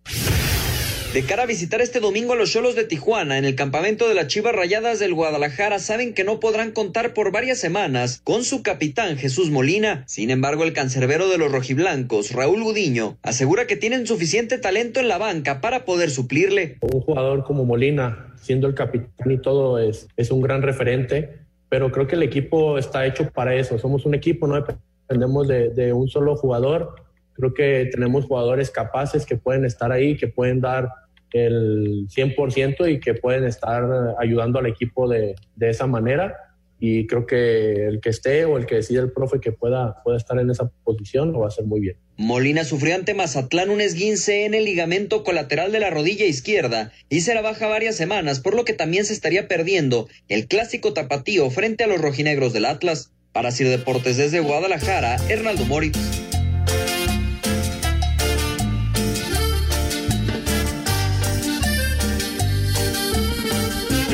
[1.19, 4.15] De cara a visitar este domingo a los Cholos de Tijuana en el campamento de
[4.15, 8.63] las Chivas Rayadas del Guadalajara, saben que no podrán contar por varias semanas con su
[8.63, 10.05] capitán Jesús Molina.
[10.07, 15.09] Sin embargo, el cancerbero de los rojiblancos, Raúl Gudiño, asegura que tienen suficiente talento en
[15.09, 16.79] la banca para poder suplirle.
[16.83, 21.91] Un jugador como Molina, siendo el capitán y todo, es, es un gran referente, pero
[21.91, 23.77] creo que el equipo está hecho para eso.
[23.77, 29.25] Somos un equipo, no dependemos de, de un solo jugador Creo que tenemos jugadores capaces
[29.25, 30.89] que pueden estar ahí, que pueden dar
[31.33, 33.85] el 100% y que pueden estar
[34.19, 36.37] ayudando al equipo de, de, esa manera.
[36.81, 40.17] Y creo que el que esté o el que decida el profe que pueda, pueda
[40.17, 41.97] estar en esa posición lo va a hacer muy bien.
[42.17, 47.21] Molina sufrió ante Mazatlán un esguince en el ligamento colateral de la rodilla izquierda y
[47.23, 51.51] se la baja varias semanas, por lo que también se estaría perdiendo el clásico tapatío
[51.51, 53.13] frente a los rojinegros del Atlas.
[53.33, 56.38] Para Sir Deportes desde Guadalajara, Hernaldo Moritz.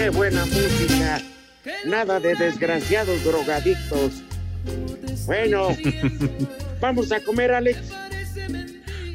[0.04, 1.22] Qué buena música.
[1.86, 4.22] Nada de desgraciados drogadictos.
[5.24, 5.68] Bueno,
[6.78, 7.78] vamos a comer, Alex.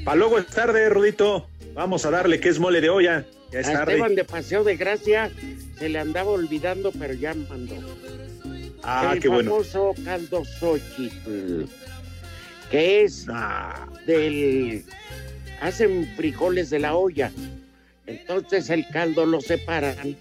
[0.03, 1.47] Para luego es tarde, Rudito.
[1.75, 3.23] Vamos a darle que es mole de olla.
[3.51, 3.91] Ya es a tarde.
[3.93, 5.29] Esteban de Paseo de Gracia
[5.77, 7.75] se le andaba olvidando, pero ya mandó.
[8.81, 9.51] Ah, El qué bueno.
[9.51, 11.65] famoso caldo Xochitl,
[12.71, 13.87] que es Ah.
[14.07, 14.83] del...
[15.61, 17.31] Hacen frijoles de la olla.
[18.07, 20.17] Entonces el caldo lo separan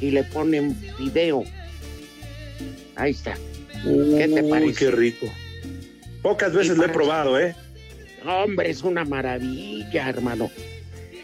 [0.00, 1.44] y le ponen fideo.
[2.96, 3.36] Ahí está.
[3.82, 4.74] ¿Qué te Uy, parece?
[4.78, 5.26] qué rico.
[6.22, 7.54] Pocas veces lo he probado, ¿eh?
[8.26, 10.50] Hombre, es una maravilla, hermano.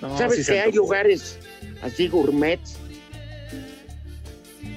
[0.00, 1.38] No, ¿Sabes sí que hay lugares
[1.82, 2.76] así gourmets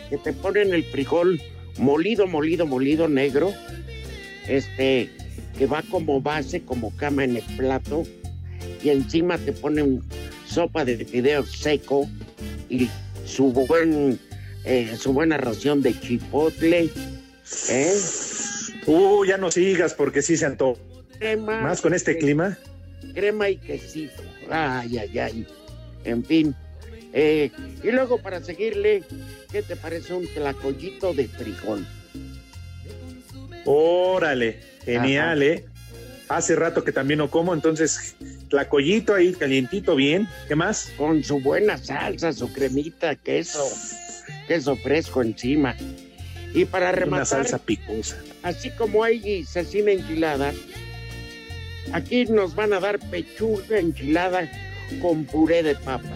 [0.09, 1.41] que te ponen el frijol
[1.77, 3.53] molido, molido, molido negro,
[4.47, 5.09] este,
[5.57, 8.03] que va como base, como cama en el plato,
[8.83, 10.01] y encima te ponen
[10.47, 12.07] sopa de fideo seco
[12.69, 12.89] y
[13.35, 14.17] su buen,
[14.63, 16.89] eh, su buena ración de chipotle,
[17.69, 17.93] ¿eh?
[18.87, 20.79] Uh, ya no sigas porque sí se antojó.
[21.19, 22.57] Crema, Más con este clima.
[23.13, 24.23] crema y quesito.
[24.49, 25.47] Ay, ay, ay.
[26.03, 26.55] En fin.
[27.13, 27.49] Eh,
[27.83, 29.03] y luego para seguirle,
[29.51, 31.85] ¿qué te parece un tlacoyito de frijol?
[33.65, 35.51] Órale, genial, Ajá.
[35.51, 35.65] ¿eh?
[36.27, 38.15] Hace rato que también no como, entonces,
[38.49, 40.27] tlacoyito ahí, calientito, bien.
[40.47, 40.91] ¿Qué más?
[40.97, 43.63] Con su buena salsa, su cremita, queso,
[44.47, 45.75] queso fresco encima.
[46.53, 48.17] Y para Una rematar, salsa picosa.
[48.41, 50.51] así como hay cecina enchilada,
[51.91, 54.49] aquí nos van a dar pechuga enchilada
[55.01, 56.09] con puré de papa.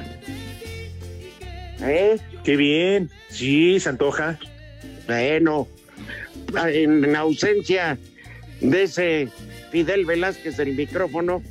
[1.81, 2.17] ¿Eh?
[2.43, 3.09] Qué bien.
[3.29, 4.39] Sí, se antoja.
[5.07, 5.67] Bueno,
[6.67, 7.97] en ausencia
[8.59, 9.27] de ese
[9.71, 11.41] Fidel Velázquez del micrófono,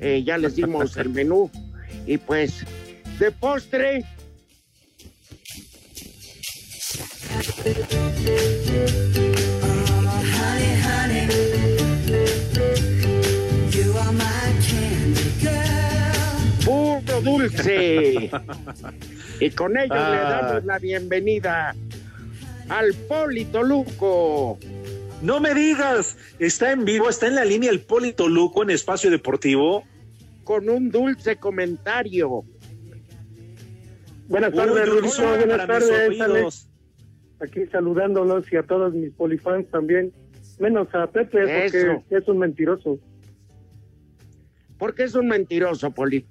[0.00, 1.50] eh, ya les dimos el menú
[2.06, 2.64] y pues
[3.18, 4.04] de postre
[16.64, 18.30] Puro dulce.
[19.40, 20.40] y con ello le Ah.
[20.42, 21.74] damos la bienvenida
[22.68, 24.58] al Polito Luco.
[25.22, 29.10] No me digas, está en vivo, está en la línea el Polito Luco en Espacio
[29.10, 29.84] Deportivo.
[30.44, 32.44] Con un dulce comentario.
[34.28, 35.36] Buenas Uy, tardes, Rudito.
[35.36, 36.68] Buenas tardes.
[37.40, 40.12] Aquí saludándolos y a todos mis polifans también.
[40.58, 42.98] Menos a Pepe, porque es un mentiroso.
[44.78, 46.28] ¿Por qué es un mentiroso, Polito?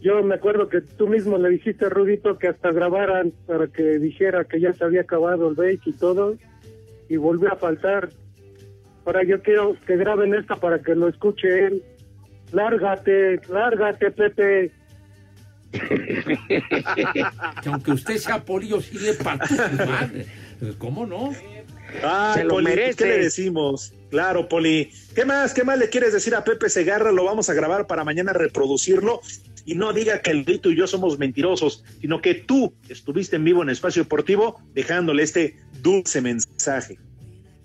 [0.00, 3.98] Yo me acuerdo que tú mismo le dijiste a Rudito que hasta grabaran para que
[4.00, 6.36] dijera que ya se había acabado el bake y todo,
[7.12, 8.08] y volvió a faltar.
[9.04, 11.82] Ahora yo quiero que graben esta para que lo escuche él.
[12.52, 14.72] Lárgate, lárgate, Pepe.
[17.62, 18.78] Que aunque usted sea polio,
[19.22, 20.26] parto su madre.
[20.78, 21.32] ¿Cómo no?
[22.02, 23.04] Ah, Se lo merece.
[23.04, 23.92] ¿qué le decimos?
[24.12, 24.90] Claro, Poli.
[25.14, 25.54] ¿Qué más?
[25.54, 27.12] ¿Qué más le quieres decir a Pepe Segarra?
[27.12, 29.22] Lo vamos a grabar para mañana reproducirlo
[29.64, 33.44] y no diga que el Rito y yo somos mentirosos, sino que tú estuviste en
[33.44, 36.98] vivo en Espacio Deportivo dejándole este dulce mensaje.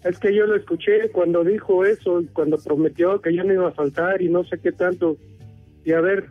[0.06, 3.74] Es que yo lo escuché cuando dijo eso, cuando prometió que ya no iba a
[3.74, 5.18] faltar y no sé qué tanto.
[5.84, 6.28] Y a ver,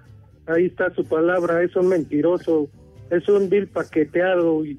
[0.46, 2.70] ahí está su palabra, es un mentiroso,
[3.10, 4.78] es un vil paqueteado y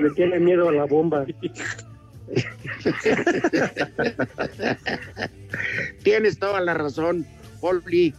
[0.00, 1.24] le tiene miedo a la bomba.
[6.02, 7.26] Tienes toda la razón,
[7.60, 8.14] Poli.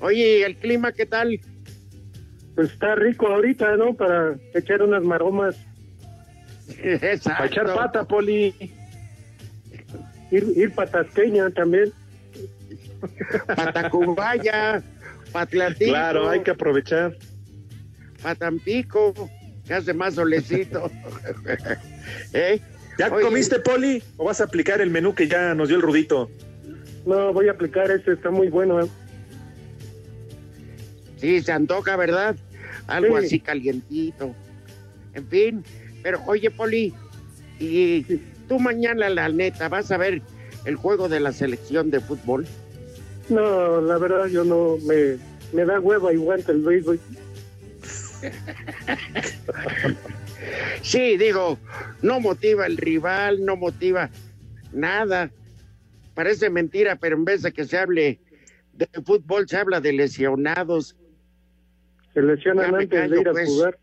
[0.00, 1.40] Oye, ¿el clima qué tal?
[2.54, 3.94] Pues está rico ahorita, ¿no?
[3.94, 5.56] Para echar unas maromas,
[6.78, 7.30] Exacto.
[7.30, 8.54] Para echar pata, Poli.
[10.30, 11.92] ir, ir patasqueña también.
[13.46, 14.82] Patacubaya,
[15.32, 17.16] Patlatino, Claro, hay que aprovechar.
[18.22, 19.12] Patampico,
[19.66, 20.90] que hace más solecito.
[22.32, 22.60] ¿Eh?
[22.98, 24.02] ¿Ya Oye, comiste, Poli?
[24.16, 26.30] ¿O vas a aplicar el menú que ya nos dio el Rudito?
[27.06, 28.82] No, voy a aplicar este, está muy bueno.
[28.82, 28.88] ¿eh?
[31.16, 32.36] Sí, se antoja, ¿verdad?
[32.86, 33.26] Algo Sí.
[33.26, 34.34] así calientito.
[35.14, 35.64] En fin,
[36.02, 36.92] pero oye, Poli,
[37.58, 38.02] y
[38.48, 40.22] tú mañana, la neta, vas a ver
[40.64, 42.46] el juego de la selección de fútbol.
[43.28, 45.16] No, la verdad yo no, me,
[45.52, 47.00] me da hueva igual que el béisbol.
[50.82, 51.58] Sí, digo,
[52.02, 54.10] no motiva el rival, no motiva
[54.72, 55.30] nada.
[56.14, 58.20] Parece mentira, pero en vez de que se hable
[58.72, 60.96] de fútbol, se habla de lesionados.
[62.14, 63.48] Se lesionan antes de ir a pues.
[63.48, 63.78] jugar.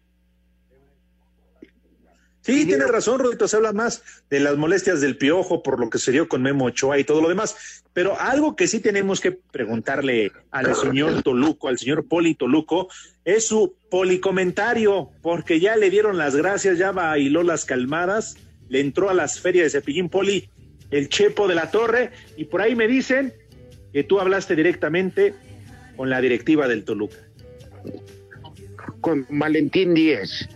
[2.41, 5.97] Sí, tienes razón, Rudito, se habla más de las molestias del piojo por lo que
[5.97, 7.83] se dio con Memo Ochoa y todo lo demás.
[7.93, 12.87] Pero algo que sí tenemos que preguntarle al señor Toluco, al señor Poli Toluco,
[13.25, 18.37] es su policomentario, porque ya le dieron las gracias, ya bailó las calmadas,
[18.69, 20.49] le entró a las ferias de Cepillín Poli,
[20.91, 23.33] el Chepo de la Torre, y por ahí me dicen
[23.91, 25.33] que tú hablaste directamente
[25.97, 27.17] con la directiva del Toluca.
[29.01, 30.47] Con Valentín Díez.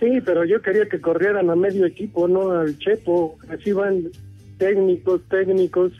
[0.00, 3.38] Sí, pero yo quería que corrieran a medio equipo, no al Chepo.
[3.50, 4.10] Así van
[4.56, 5.92] técnicos, técnicos,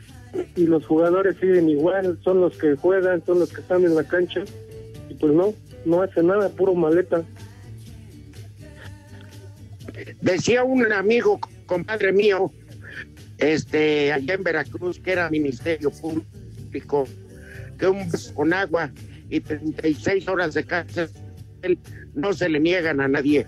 [0.55, 4.03] y los jugadores siguen igual, son los que juegan, son los que están en la
[4.03, 4.43] cancha,
[5.09, 5.53] y pues no,
[5.85, 7.23] no hace nada, puro maleta.
[10.21, 12.51] Decía un amigo, compadre mío,
[13.37, 17.07] este, allá en Veracruz, que era Ministerio Público,
[17.77, 18.91] que un con agua
[19.29, 21.09] y 36 horas de cárcel
[22.13, 23.45] no se le niegan a nadie.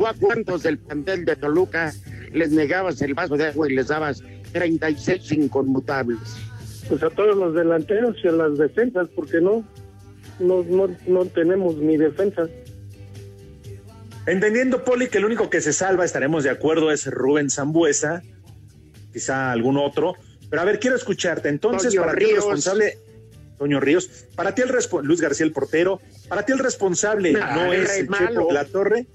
[0.00, 1.92] ¿Tú a cuántos del plantel de Toluca
[2.32, 6.18] les negabas el vaso de agua y les dabas 36 inconmutables?
[6.88, 9.62] Pues a todos los delanteros y a las defensas, porque no,
[10.38, 12.48] no, no, no tenemos ni defensa.
[14.24, 18.22] Entendiendo, Poli, que el único que se salva, estaremos de acuerdo, es Rubén Zambuesa,
[19.12, 20.14] quizá algún otro.
[20.48, 21.50] Pero a ver, quiero escucharte.
[21.50, 22.44] Entonces, Toño para ti el Ríos.
[22.46, 22.98] responsable,
[23.58, 27.54] Toño Ríos, para ti el responsable, Luis García el portero, para ti el responsable No,
[27.54, 28.08] no es el.
[28.08, 29.06] Chepo de la Torre,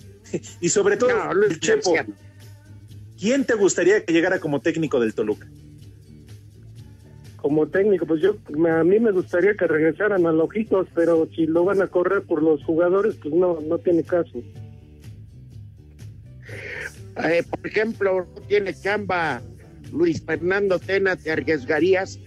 [0.61, 1.93] y sobre todo No, Luis el Chepo.
[1.93, 2.15] García.
[3.19, 5.47] ¿Quién te gustaría que llegara como técnico del Toluca?
[7.37, 11.45] Como técnico, pues yo, me- a mí me gustaría que regresaran a Lojitos, pero si
[11.45, 14.41] lo van a correr por los jugadores, pues no, no tiene caso.
[17.23, 19.41] Eh, por ejemplo, no tiene chamba
[19.93, 22.19] Luis Fernando Tena, ¿te arriesgarías?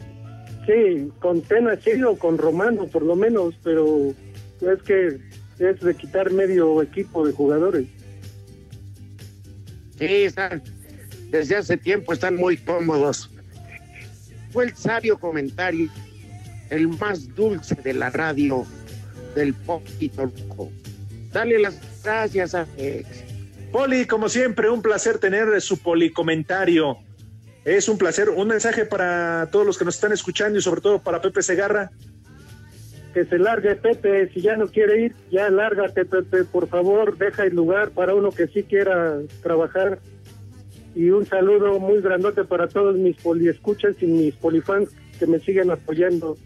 [0.67, 4.15] Sí, con Tena sí o con Romano por lo menos, pero
[4.61, 5.19] es que
[5.59, 7.87] es de quitar medio equipo de jugadores.
[9.99, 10.63] Sí, están,
[11.31, 13.31] desde hace tiempo están muy cómodos.
[14.53, 15.91] Fue el sabio comentario,
[16.71, 18.67] el más dulce de la radio
[19.35, 20.71] del poquito loco.
[21.33, 23.07] Dale las gracias a Alex.
[23.73, 26.99] Poli, como siempre, un placer tener su policomentario.
[27.65, 28.31] Es un placer.
[28.31, 31.91] Un mensaje para todos los que nos están escuchando y sobre todo para Pepe Segarra.
[33.19, 37.47] Que se largue Pepe, si ya no quiere ir, ya lárgate Pepe, por favor, deja
[37.47, 39.99] el lugar para uno que sí quiera trabajar.
[40.95, 45.73] Y un saludo muy grandote para todos mis poliescuchas y mis polifans que me siguen
[45.73, 46.37] apoyando.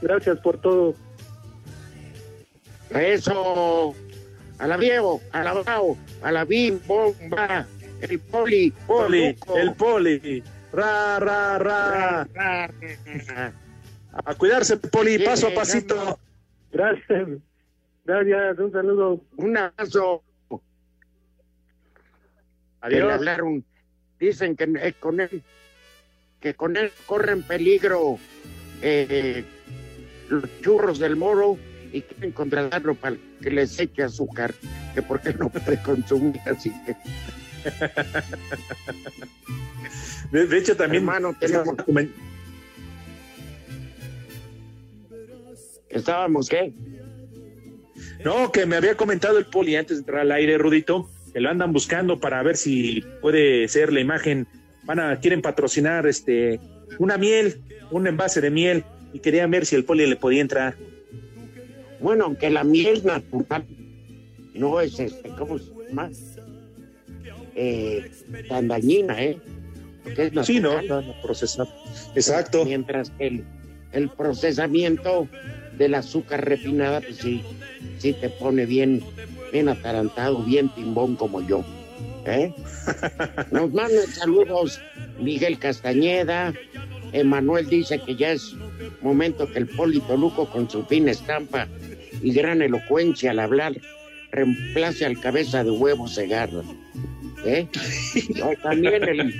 [0.00, 0.94] Gracias por todo.
[2.88, 3.94] Eso,
[4.58, 7.66] a la viejo, a la bravo, a la bim, bomba,
[8.00, 10.42] el poli, Poli, el poli.
[10.72, 12.26] Ra, ra, ra.
[12.32, 12.70] Ra,
[13.26, 13.52] ra.
[14.12, 16.18] A cuidarse, Poli, paso a no, pasito.
[16.70, 17.28] Gracias.
[18.04, 19.20] Gracias, un saludo.
[19.36, 20.22] Un abrazo.
[22.80, 23.06] Adiós.
[23.06, 23.64] le hablaron.
[24.18, 25.42] Dicen que eh, con él,
[26.40, 28.18] que con él corren peligro
[28.82, 29.44] eh,
[30.28, 31.58] los churros del moro
[31.92, 34.54] y quieren contratarlo para que les eche azúcar,
[34.94, 36.96] que porque no puede consumir así que
[40.32, 41.02] De, de hecho, también.
[41.04, 41.76] Hermano, tenemos-
[45.92, 46.72] estábamos qué
[48.24, 51.50] No, que me había comentado el poli antes de entrar al aire, Rudito, que lo
[51.50, 54.46] andan buscando para ver si puede ser la imagen.
[54.84, 56.60] Van a, quieren patrocinar este
[56.98, 60.74] una miel, un envase de miel, y querían ver si el poli le podía entrar.
[62.00, 63.64] Bueno, aunque la miel natural
[64.54, 66.10] no es este, ¿cómo se llama?
[67.54, 68.10] Eh,
[68.48, 69.38] tan dañina, ¿eh?
[70.02, 71.06] Porque es Sí, no, natural.
[71.06, 71.68] no, no, procesado.
[72.14, 72.64] Exacto.
[72.64, 73.44] Mientras que el,
[73.92, 75.28] el procesamiento
[75.78, 77.42] del azúcar refinada, pues sí,
[77.98, 79.02] sí te pone bien,
[79.52, 81.64] bien atarantado, bien timbón como yo.
[82.26, 82.52] ¿eh?
[83.50, 84.80] Nos mandan saludos
[85.18, 86.52] Miguel Castañeda.
[87.12, 88.54] Emanuel dice que ya es
[89.02, 91.68] momento que el Polito Luco con su fina estampa
[92.22, 93.74] y gran elocuencia al hablar
[94.30, 96.62] reemplace al cabeza de huevo Segarra.
[97.44, 97.68] ¿eh?
[98.42, 99.34] O también el,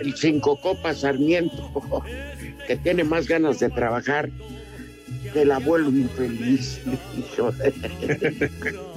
[0.00, 2.02] el Cinco Copas Sarmiento,
[2.66, 4.30] que tiene más ganas de trabajar
[5.32, 6.80] que el abuelo infeliz.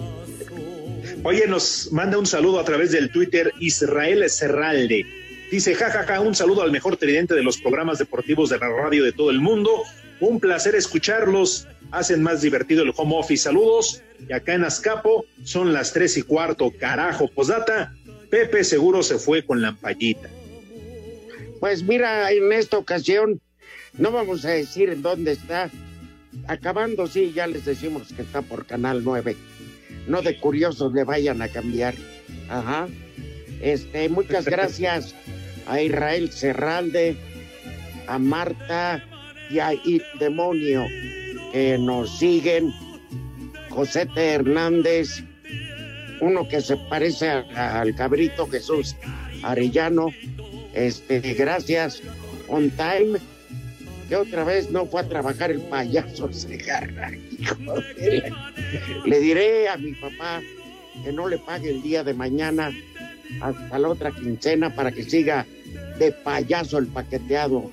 [1.24, 5.06] Oye, nos manda un saludo a través del Twitter Israel Serralde.
[5.52, 9.12] Dice, jajaja, un saludo al mejor tridente de los programas deportivos de la radio de
[9.12, 9.84] todo el mundo.
[10.20, 11.68] Un placer escucharlos.
[11.92, 13.44] Hacen más divertido el home office.
[13.44, 14.04] Saludos.
[14.28, 16.72] Y acá en Azcapo son las tres y cuarto.
[16.80, 17.96] Carajo, posdata.
[18.30, 20.30] Pepe seguro se fue con la ampallita.
[21.60, 23.42] Pues mira, en esta ocasión
[23.98, 25.70] no vamos a decir en dónde está.
[26.48, 29.36] Acabando, sí, ya les decimos que está por Canal 9.
[30.08, 31.94] No de curiosos le vayan a cambiar.
[32.50, 32.88] Ajá.
[33.62, 35.14] Este, muchas gracias
[35.68, 37.16] a Israel Serralde,
[38.08, 39.04] a Marta
[39.52, 40.86] y a It Demonio
[41.52, 42.72] que nos siguen.
[43.70, 45.24] Josete Hernández,
[46.22, 48.96] uno que se parece a- al cabrito Jesús
[49.44, 50.08] Arellano.
[50.74, 52.02] Este, gracias.
[52.48, 53.20] On time.
[54.10, 57.12] Que otra vez no fue a trabajar el payaso Segarra.
[57.38, 58.54] hijo de la-
[59.06, 60.42] Le diré a mi papá
[61.04, 62.72] que no le pague el día de mañana
[63.42, 65.46] hasta la otra quincena para que siga
[66.00, 67.70] de payaso el paqueteado.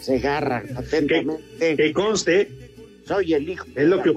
[0.00, 1.76] Segarra, atentamente.
[1.76, 2.50] Que conste,
[3.06, 3.66] Soy el hijo.
[3.76, 4.12] es lo que,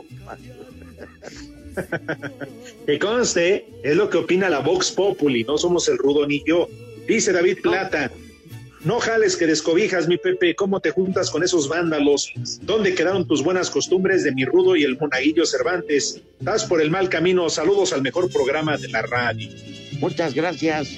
[2.86, 6.68] que conste, es lo que opina la Vox Populi, no somos el rudo ni yo.
[7.08, 8.27] Dice David Plata, no
[9.00, 12.32] jales que descobijas, mi Pepe, ¿cómo te juntas con esos vándalos?
[12.62, 16.22] ¿Dónde quedaron tus buenas costumbres de mi rudo y el monaguillo Cervantes?
[16.40, 19.50] Estás por el mal camino, saludos al mejor programa de la radio.
[20.00, 20.90] Muchas gracias.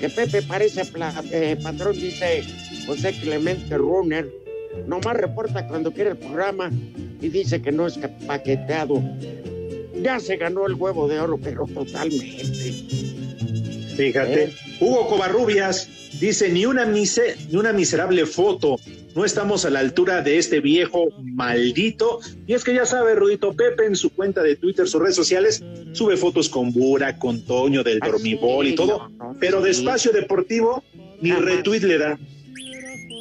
[0.00, 0.82] Que Pepe parece
[1.32, 2.42] eh, patrón, dice
[2.86, 4.26] José Clemente Runner.
[4.86, 6.70] Nomás reporta cuando quiere el programa
[7.20, 9.02] y dice que no es paqueteado.
[10.00, 12.44] Ya se ganó el huevo de oro, pero totalmente.
[13.96, 14.44] Fíjate.
[14.44, 14.54] ¿Eh?
[14.80, 15.88] Hugo Covarrubias
[16.20, 18.76] dice, ni una, mise- ni una miserable foto.
[19.16, 22.20] No estamos a la altura de este viejo maldito.
[22.46, 25.62] Y es que ya sabe, Rudito Pepe, en su cuenta de Twitter, sus redes sociales,
[25.92, 29.08] sube fotos con Bura, con Toño del Ah, Dormibol y todo.
[29.18, 30.84] no, no, pero de espacio deportivo,
[31.20, 31.44] ni Jamás.
[31.44, 32.18] retweet le da.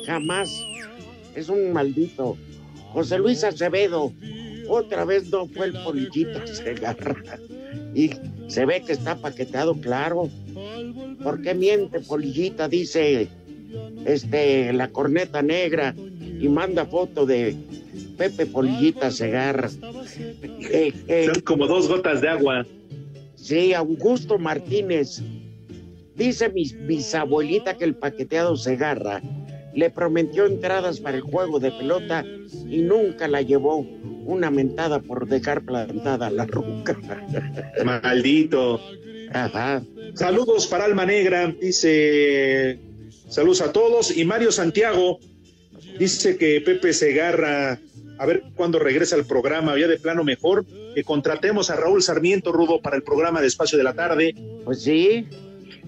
[0.06, 0.50] Jamás.
[1.36, 2.38] Es un maldito.
[2.94, 4.12] José Luis Acevedo.
[4.68, 7.16] Otra vez no fue el polillito Segarra.
[7.96, 8.10] Y
[8.50, 10.30] se ve que está paqueteado, claro.
[11.24, 12.68] ¿Por qué miente, polillita?
[12.68, 13.30] Dice
[14.06, 17.56] este, la corneta negra y manda foto de
[18.18, 19.70] Pepe Polillita Segarra.
[20.72, 22.66] Eh, eh, Son como dos gotas de agua.
[23.36, 25.22] Sí, Augusto Martínez.
[26.16, 29.22] Dice mi bisabuelita que el paqueteado Segarra
[29.74, 32.26] le prometió entradas para el juego de pelota
[32.68, 33.86] y nunca la llevó.
[34.30, 36.96] Una mentada por dejar plantada la ruca.
[37.84, 38.80] Maldito.
[39.34, 39.82] Ajá.
[40.14, 42.78] Saludos para Alma Negra, dice
[43.28, 44.16] saludos a todos.
[44.16, 45.20] Y Mario Santiago
[45.98, 47.80] dice que Pepe Segarra,
[48.20, 50.64] a ver cuándo regresa al programa, ya de plano mejor,
[50.94, 54.36] que contratemos a Raúl Sarmiento Rudo para el programa de Espacio de la Tarde.
[54.64, 55.26] Pues sí,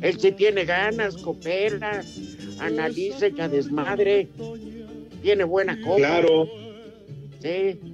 [0.01, 2.03] él sí tiene ganas, coopera,
[2.57, 4.29] analiza, ya desmadre,
[5.21, 5.97] tiene buena copa.
[5.97, 6.49] Claro.
[7.39, 7.90] Sí.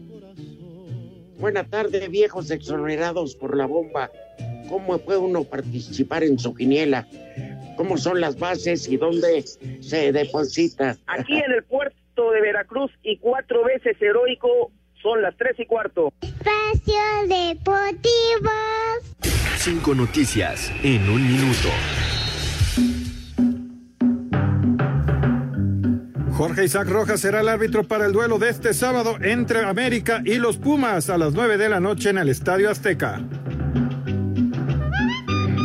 [1.38, 4.09] Buena tarde, viejos exonerados por la bomba.
[4.69, 7.07] ¿Cómo puede uno participar en su quiniela?
[7.75, 9.43] ¿Cómo son las bases y dónde
[9.81, 10.97] se deposita?
[11.05, 14.71] Aquí en el puerto de Veracruz y cuatro veces heroico
[15.01, 16.11] son las tres y cuarto.
[16.21, 16.95] Espacio
[17.27, 18.51] Deportivo.
[19.57, 21.69] Cinco noticias en un minuto.
[26.38, 30.35] Jorge Isaac Rojas será el árbitro para el duelo de este sábado entre América y
[30.35, 33.23] los Pumas a las 9 de la noche en el Estadio Azteca.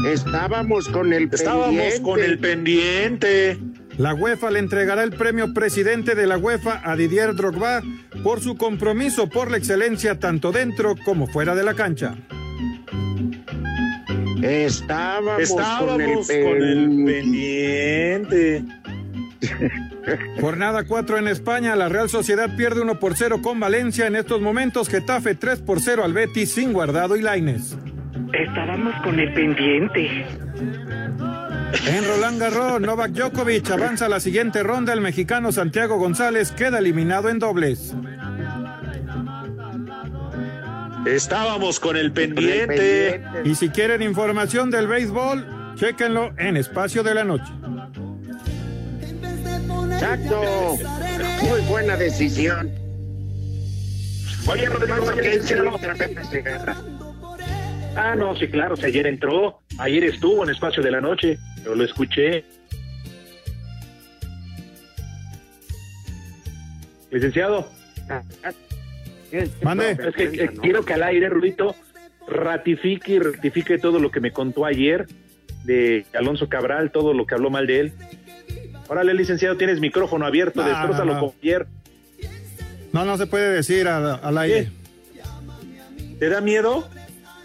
[0.08, 2.02] Estábamos con el Estábamos pendiente.
[2.02, 3.58] con el pendiente.
[3.98, 7.82] La UEFA le entregará el premio presidente de la UEFA a Didier Drogba
[8.22, 12.16] por su compromiso por la excelencia tanto dentro como fuera de la cancha.
[14.42, 18.64] Estábamos, Estábamos con el, con el pendiente.
[20.40, 24.06] Jornada 4 en España, la Real Sociedad pierde 1 por 0 con Valencia.
[24.06, 27.76] En estos momentos, Getafe 3 por 0 al Betis sin guardado y Laines.
[28.32, 30.26] Estábamos con el pendiente.
[31.86, 34.92] En Roland Garros, Novak Djokovic avanza a la siguiente ronda.
[34.92, 37.94] El mexicano Santiago González queda eliminado en dobles.
[41.06, 43.22] Estábamos con el pendiente.
[43.44, 47.52] Y si quieren información del béisbol, chéquenlo en Espacio de la Noche.
[49.94, 50.76] Exacto.
[51.42, 52.70] Muy buena decisión.
[54.46, 55.12] Oye, Rodrigo,
[55.46, 56.76] ¿Qué otra Segarra?
[57.94, 61.74] Ah, no, sí, claro, si ayer entró, ayer estuvo en Espacio de la Noche, yo
[61.74, 62.44] lo escuché.
[67.10, 67.68] Licenciado,
[69.62, 69.90] Mande.
[69.90, 71.76] es que eh, quiero que al aire, Rudito,
[72.26, 75.06] ratifique y rectifique todo lo que me contó ayer
[75.64, 77.92] de Alonso Cabral, todo lo que habló mal de él.
[78.92, 81.66] Órale, licenciado, tienes micrófono abierto, No, destrózalo no, no.
[82.92, 84.70] No, no se puede decir al, al aire.
[86.18, 86.86] ¿Te da miedo?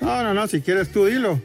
[0.01, 1.39] No, no, no, si quieres tú dilo.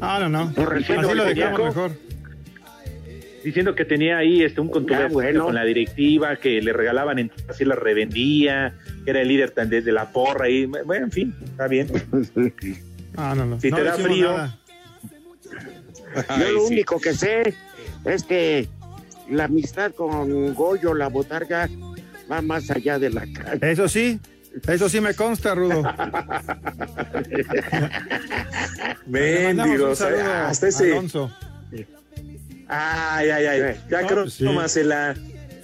[0.00, 0.52] No, no, no.
[0.52, 1.90] Por Así lo dejamos mejor.
[3.42, 5.44] diciendo que tenía ahí este un contubernio Ah, bueno.
[5.46, 8.74] con la directiva, que le regalaban entradas así las revendía,
[9.04, 11.88] que era el líder tan de, de la porra y bueno, en fin, está bien.
[13.16, 13.60] Ah, no, no.
[13.60, 14.30] Si No te da frío.
[14.36, 14.58] nada.
[16.38, 17.54] Yo lo único que sé
[18.04, 18.68] es que
[19.30, 21.68] la amistad con Goyo, la botarga,
[22.30, 23.58] va más allá de la calle.
[23.72, 24.18] Eso sí,
[24.66, 25.82] eso sí me consta, Rudo.
[29.94, 29.94] Saludo
[30.46, 30.92] hasta ese.
[30.92, 31.30] Alonso.
[32.68, 33.80] Ay, ay, ay.
[33.90, 34.44] Ya No, creo pues sí.
[34.44, 35.14] tómasela.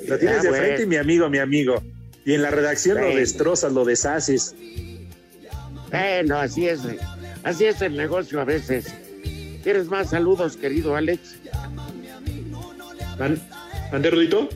[0.09, 0.65] La tienes Ah, de bueno.
[0.65, 1.83] frente, mi amigo, mi amigo.
[2.25, 4.55] Y en la redacción lo destrozas, lo deshaces.
[5.91, 6.81] Bueno, así es.
[7.43, 8.95] Así es el negocio a veces.
[9.65, 11.37] ¿Quieres más saludos, querido Alex?
[13.19, 13.41] ¿Man-
[13.91, 14.49] ¿Mande, Rudito?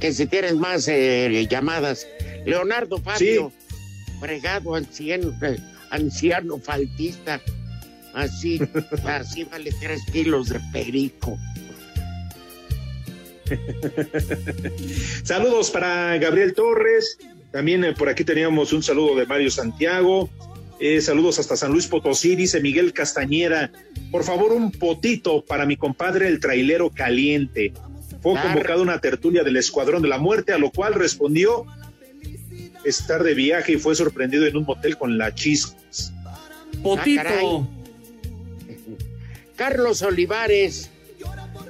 [0.00, 2.06] Que si tienes más eh, llamadas.
[2.46, 3.52] Leonardo Fabio,
[4.18, 5.58] fregado anciano, eh,
[5.90, 7.38] anciano faltista.
[8.14, 8.60] Así,
[9.04, 11.38] así vale tres kilos de perico.
[15.24, 17.18] Saludos para Gabriel Torres.
[17.52, 20.30] También eh, por aquí teníamos un saludo de Mario Santiago.
[20.80, 23.70] Eh, saludos hasta San Luis Potosí, dice Miguel Castañeda.
[24.10, 27.72] Por favor, un potito para mi compadre el trailero caliente.
[28.22, 28.48] Fue Claro.
[28.48, 31.66] convocado a una tertulia del Escuadrón de la Muerte, a lo cual respondió
[32.84, 36.12] estar de viaje y fue sorprendido en un motel con la chispas.
[36.82, 37.22] Potito.
[37.26, 37.68] Ah.
[39.56, 40.90] Carlos Olivares.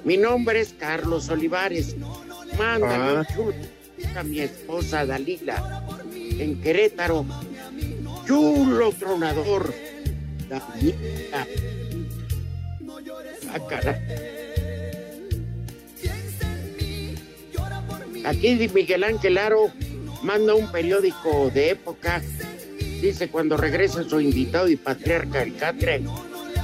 [0.05, 1.97] Mi nombre es Carlos Olivares.
[2.57, 3.25] Mándame Ah.
[3.29, 3.55] un chulo
[4.17, 5.85] a mi esposa Dalila
[6.39, 7.27] en Querétaro.
[8.31, 9.75] Chulo tronador.
[13.53, 13.97] Ah, caray.
[18.25, 19.73] Aquí Miguel Ángel Aro
[20.23, 22.23] manda un periódico de época.
[23.03, 26.05] Dice cuando regrese su invitado y patriarca el Catre,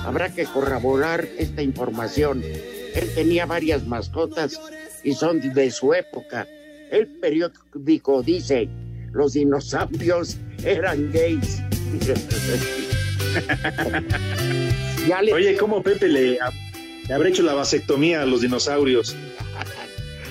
[0.05, 2.45] habrá que corroborar esta información.
[2.45, 4.61] Él tenía varias mascotas
[5.03, 6.47] y son de su época.
[6.93, 8.69] El periódico dice,
[9.11, 11.63] los dinosaurios eran gays.
[15.07, 16.39] Ya le- Oye, ¿cómo Pepe le,
[17.07, 19.15] le habrá hecho la vasectomía a los dinosaurios?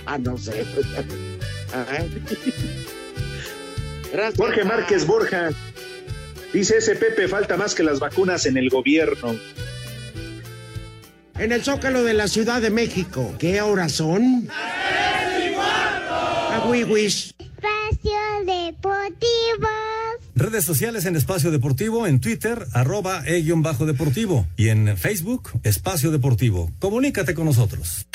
[0.08, 0.64] Ah, no sé.
[4.14, 5.50] Gracias Jorge a- Márquez Borja.
[6.54, 9.36] Dice ese Pepe, falta más que las vacunas en el gobierno.
[11.40, 14.48] En el Zócalo de la Ciudad de México, ¿qué horas son?
[16.86, 19.68] Espacio Deportivo.
[20.36, 26.72] Redes sociales en Espacio Deportivo, en Twitter, arroba e-bajo deportivo y en Facebook, Espacio Deportivo.
[26.80, 28.06] Comunícate con nosotros.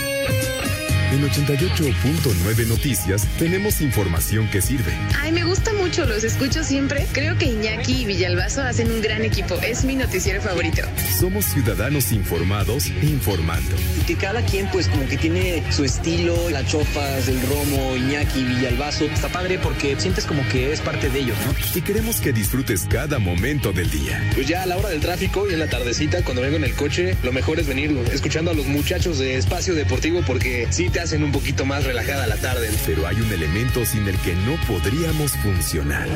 [1.10, 4.92] En 88.9 Noticias tenemos información que sirve.
[5.18, 7.04] Ay, me gusta mucho, los escucho siempre.
[7.12, 9.56] Creo que Iñaki y Villalbazo hacen un gran equipo.
[9.60, 10.82] Es mi noticiero favorito.
[11.18, 13.74] Somos ciudadanos informados informando.
[14.00, 18.44] Y que cada quien, pues, como que tiene su estilo, las chofas, el romo, Iñaki,
[18.44, 19.06] Villalbazo.
[19.06, 21.52] Está padre porque sientes como que es parte de ellos, ¿no?
[21.74, 24.22] Y queremos que disfrutes cada momento del día.
[24.36, 26.74] Pues ya a la hora del tráfico y en la tardecita, cuando vengo en el
[26.74, 30.99] coche, lo mejor es venir escuchando a los muchachos de Espacio Deportivo porque sí te
[31.00, 32.70] hacen un poquito más relajada la tarde.
[32.86, 36.08] Pero hay un elemento sin el que no podríamos funcionar.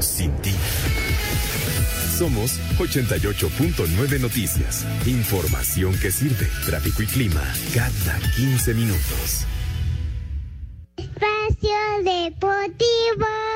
[0.00, 0.52] Sin ti.
[2.16, 4.86] Somos 88.9 Noticias.
[5.06, 6.48] Información que sirve.
[6.64, 7.42] Tráfico y clima
[7.74, 9.46] cada 15 minutos.
[10.96, 13.55] Espacio Deportivo.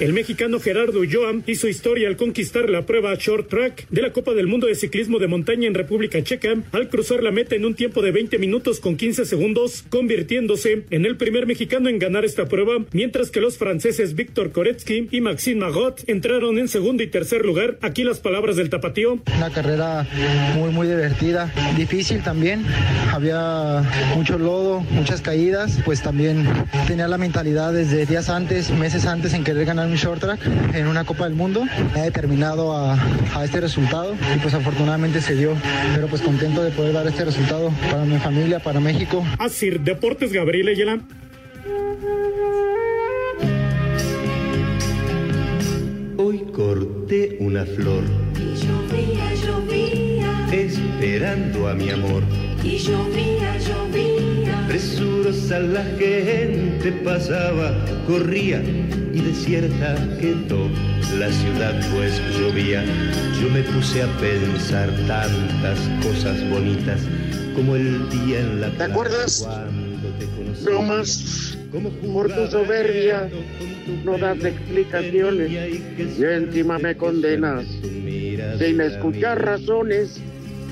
[0.00, 4.32] El mexicano Gerardo Joam hizo historia al conquistar la prueba short track de la Copa
[4.32, 7.74] del Mundo de Ciclismo de Montaña en República Checa al cruzar la meta en un
[7.74, 12.46] tiempo de 20 minutos con 15 segundos, convirtiéndose en el primer mexicano en ganar esta
[12.46, 17.44] prueba, mientras que los franceses Víctor Koretsky y Maxime Magot entraron en segundo y tercer
[17.44, 17.76] lugar.
[17.82, 19.18] Aquí las palabras del tapatío.
[19.36, 20.06] Una carrera
[20.54, 22.64] muy, muy divertida, difícil también.
[23.12, 23.82] Había
[24.14, 26.46] mucho lodo, muchas caídas, pues también
[26.86, 30.40] tenía la mentalidad desde días antes, meses antes en querer ganar un short track
[30.74, 31.64] en una Copa del Mundo.
[31.94, 32.98] Me ha determinado a,
[33.34, 35.54] a, este resultado y pues afortunadamente se dio.
[35.94, 39.24] Pero pues contento de poder dar este resultado para mi familia, para México.
[39.38, 41.00] Así, Deportes Gabriel Ayala.
[46.18, 48.04] Hoy corté una flor.
[48.36, 50.48] Y llovía, llovía.
[50.52, 52.22] Esperando a mi amor.
[52.62, 54.66] Y llovía, llovía.
[54.68, 57.74] Presurosa la gente pasaba,
[58.06, 58.62] corría
[59.18, 60.68] y desierta quedó
[61.18, 62.84] la ciudad pues llovía.
[63.40, 67.00] Yo me puse a pensar tantas cosas bonitas
[67.54, 69.42] como el día en la ¿Te acuerdas?
[69.44, 70.64] cuando te conocí.
[70.64, 71.58] No más.
[72.12, 73.28] Por tu soberbia
[74.04, 77.66] no das explicaciones y encima me condenas.
[78.58, 80.20] Sin escuchar razones,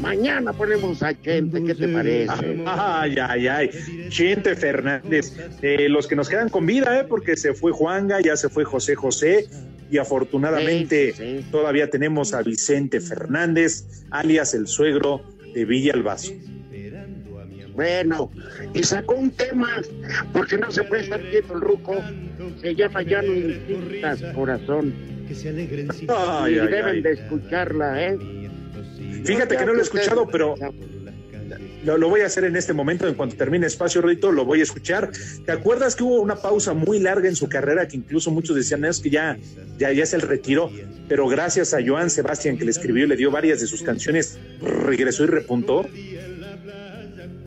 [0.00, 2.62] mañana ponemos a Chente, ¿qué te parece?
[2.66, 3.70] Ay, ay, ay.
[4.08, 5.32] Chente Fernández.
[5.62, 7.04] Eh, los que nos quedan con vida, ¿eh?
[7.08, 9.46] Porque se fue Juanga, ya se fue José José.
[9.88, 11.46] Y afortunadamente Sí, sí.
[11.52, 15.22] todavía tenemos a Vicente Fernández, alias el suegro
[15.54, 16.32] de Villalbazo.
[17.72, 18.32] Bueno,
[18.74, 19.68] y sacó un tema,
[20.32, 21.94] porque no se puede estar quieto el ruco.
[22.60, 24.92] Se llama Ya no insistas, corazón.
[25.28, 27.02] Y ay, deben ay.
[27.02, 28.18] de escucharla, ¿eh?
[29.26, 30.54] Fíjate que no lo he escuchado, pero
[31.84, 33.06] lo, lo voy a hacer en este momento.
[33.06, 35.10] En cuanto termine Espacio Rito, lo voy a escuchar.
[35.44, 38.84] ¿Te acuerdas que hubo una pausa muy larga en su carrera que incluso muchos decían
[38.84, 39.38] es que ya,
[39.78, 40.70] ya, ya es el retiro?
[41.08, 44.38] Pero gracias a Joan Sebastián que le escribió y le dio varias de sus canciones,
[44.60, 45.86] regresó y repuntó.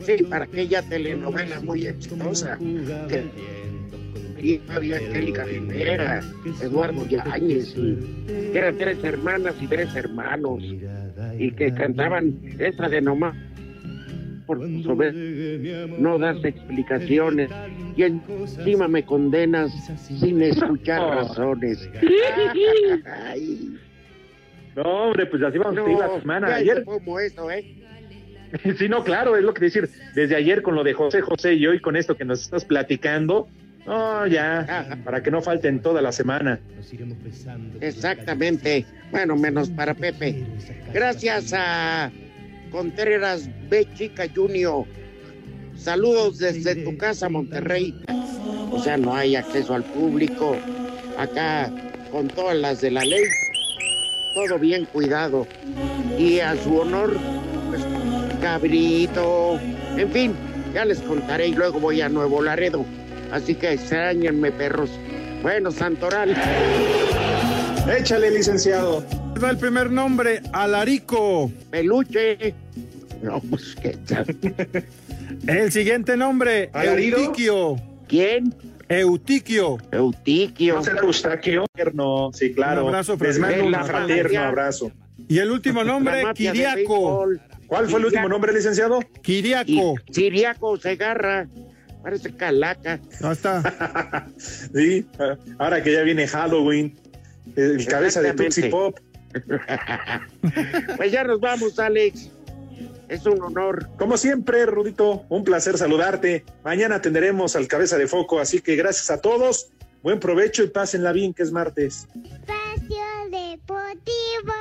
[0.04, 2.58] Sí, para aquella telenovela muy exitosa.
[3.08, 3.24] Que
[4.68, 6.20] había Angélica Rivera,
[6.62, 7.96] Eduardo Yáñez, y
[8.52, 10.62] que eran tres hermanas y tres hermanos,
[11.38, 13.36] y que cantaban esa de nomás
[14.46, 15.12] por sobre
[16.00, 17.50] no das explicaciones
[17.96, 19.70] y encima me condenas
[20.20, 21.14] sin escuchar Oh.
[21.14, 21.88] razones.
[23.06, 23.78] Ay,
[24.74, 26.54] No, hombre, pues así vamos a no, seguir la semana.
[26.54, 27.64] Ayer, como eso, ¿eh?
[28.78, 29.88] sí, no, claro, es lo que decir.
[30.14, 33.48] Desde ayer con lo de José José y hoy con esto que nos estás platicando.
[33.86, 36.60] No, ya, para que no falten toda la semana.
[37.80, 38.84] Exactamente.
[39.10, 40.44] Bueno, menos para Pepe.
[40.92, 42.10] Gracias a
[42.70, 43.86] Contreras B.
[43.94, 44.84] Chica Junior.
[45.76, 47.98] Saludos desde tu casa, Monterrey.
[48.70, 50.56] O sea, no hay acceso al público.
[51.18, 51.72] Acá,
[52.12, 53.24] con todas las de la ley,
[54.34, 55.46] todo bien cuidado.
[56.18, 57.16] Y a su honor,
[57.68, 57.82] pues,
[58.40, 59.58] cabrito.
[59.96, 60.34] En fin,
[60.74, 62.84] ya les contaré y luego voy a Nuevo Laredo.
[63.32, 64.90] Así que extrañenme, perros.
[65.42, 66.36] Bueno, Santoral.
[67.88, 69.04] Échale, licenciado.
[69.40, 71.50] Da el primer nombre, Alarico.
[71.70, 72.54] Peluche.
[73.22, 74.26] No, pues qué tal.
[75.46, 77.18] El siguiente nombre, ¿Alarido?
[77.18, 77.76] Eutiquio.
[78.08, 78.54] ¿Quién?
[78.88, 79.78] Eutiquio.
[79.92, 80.74] Eutiquio.
[80.76, 81.64] ¿No será Eustaquio?
[81.94, 82.82] No, sí, claro.
[82.82, 83.84] Un abrazo mando un fraterno.
[83.86, 84.92] fraterno abrazo.
[85.28, 87.28] Y el último nombre, Kiriaco.
[87.68, 88.98] ¿Cuál fue el último nombre, licenciado?
[89.22, 89.94] Kiriaco.
[90.06, 91.48] Y Siriaco Segarra
[92.02, 93.00] parece calaca.
[93.20, 94.26] No está.
[94.38, 95.06] sí,
[95.58, 96.98] ahora que ya viene Halloween,
[97.56, 98.98] el cabeza de Tootsie Pop.
[100.96, 102.30] pues ya nos vamos, Alex.
[103.08, 103.88] Es un honor.
[103.98, 106.44] Como siempre, Rudito, un placer saludarte.
[106.64, 109.72] Mañana tendremos al cabeza de foco, así que gracias a todos.
[110.02, 112.06] Buen provecho y pásenla bien, que es martes.
[112.14, 114.54] Espacio Deportivo.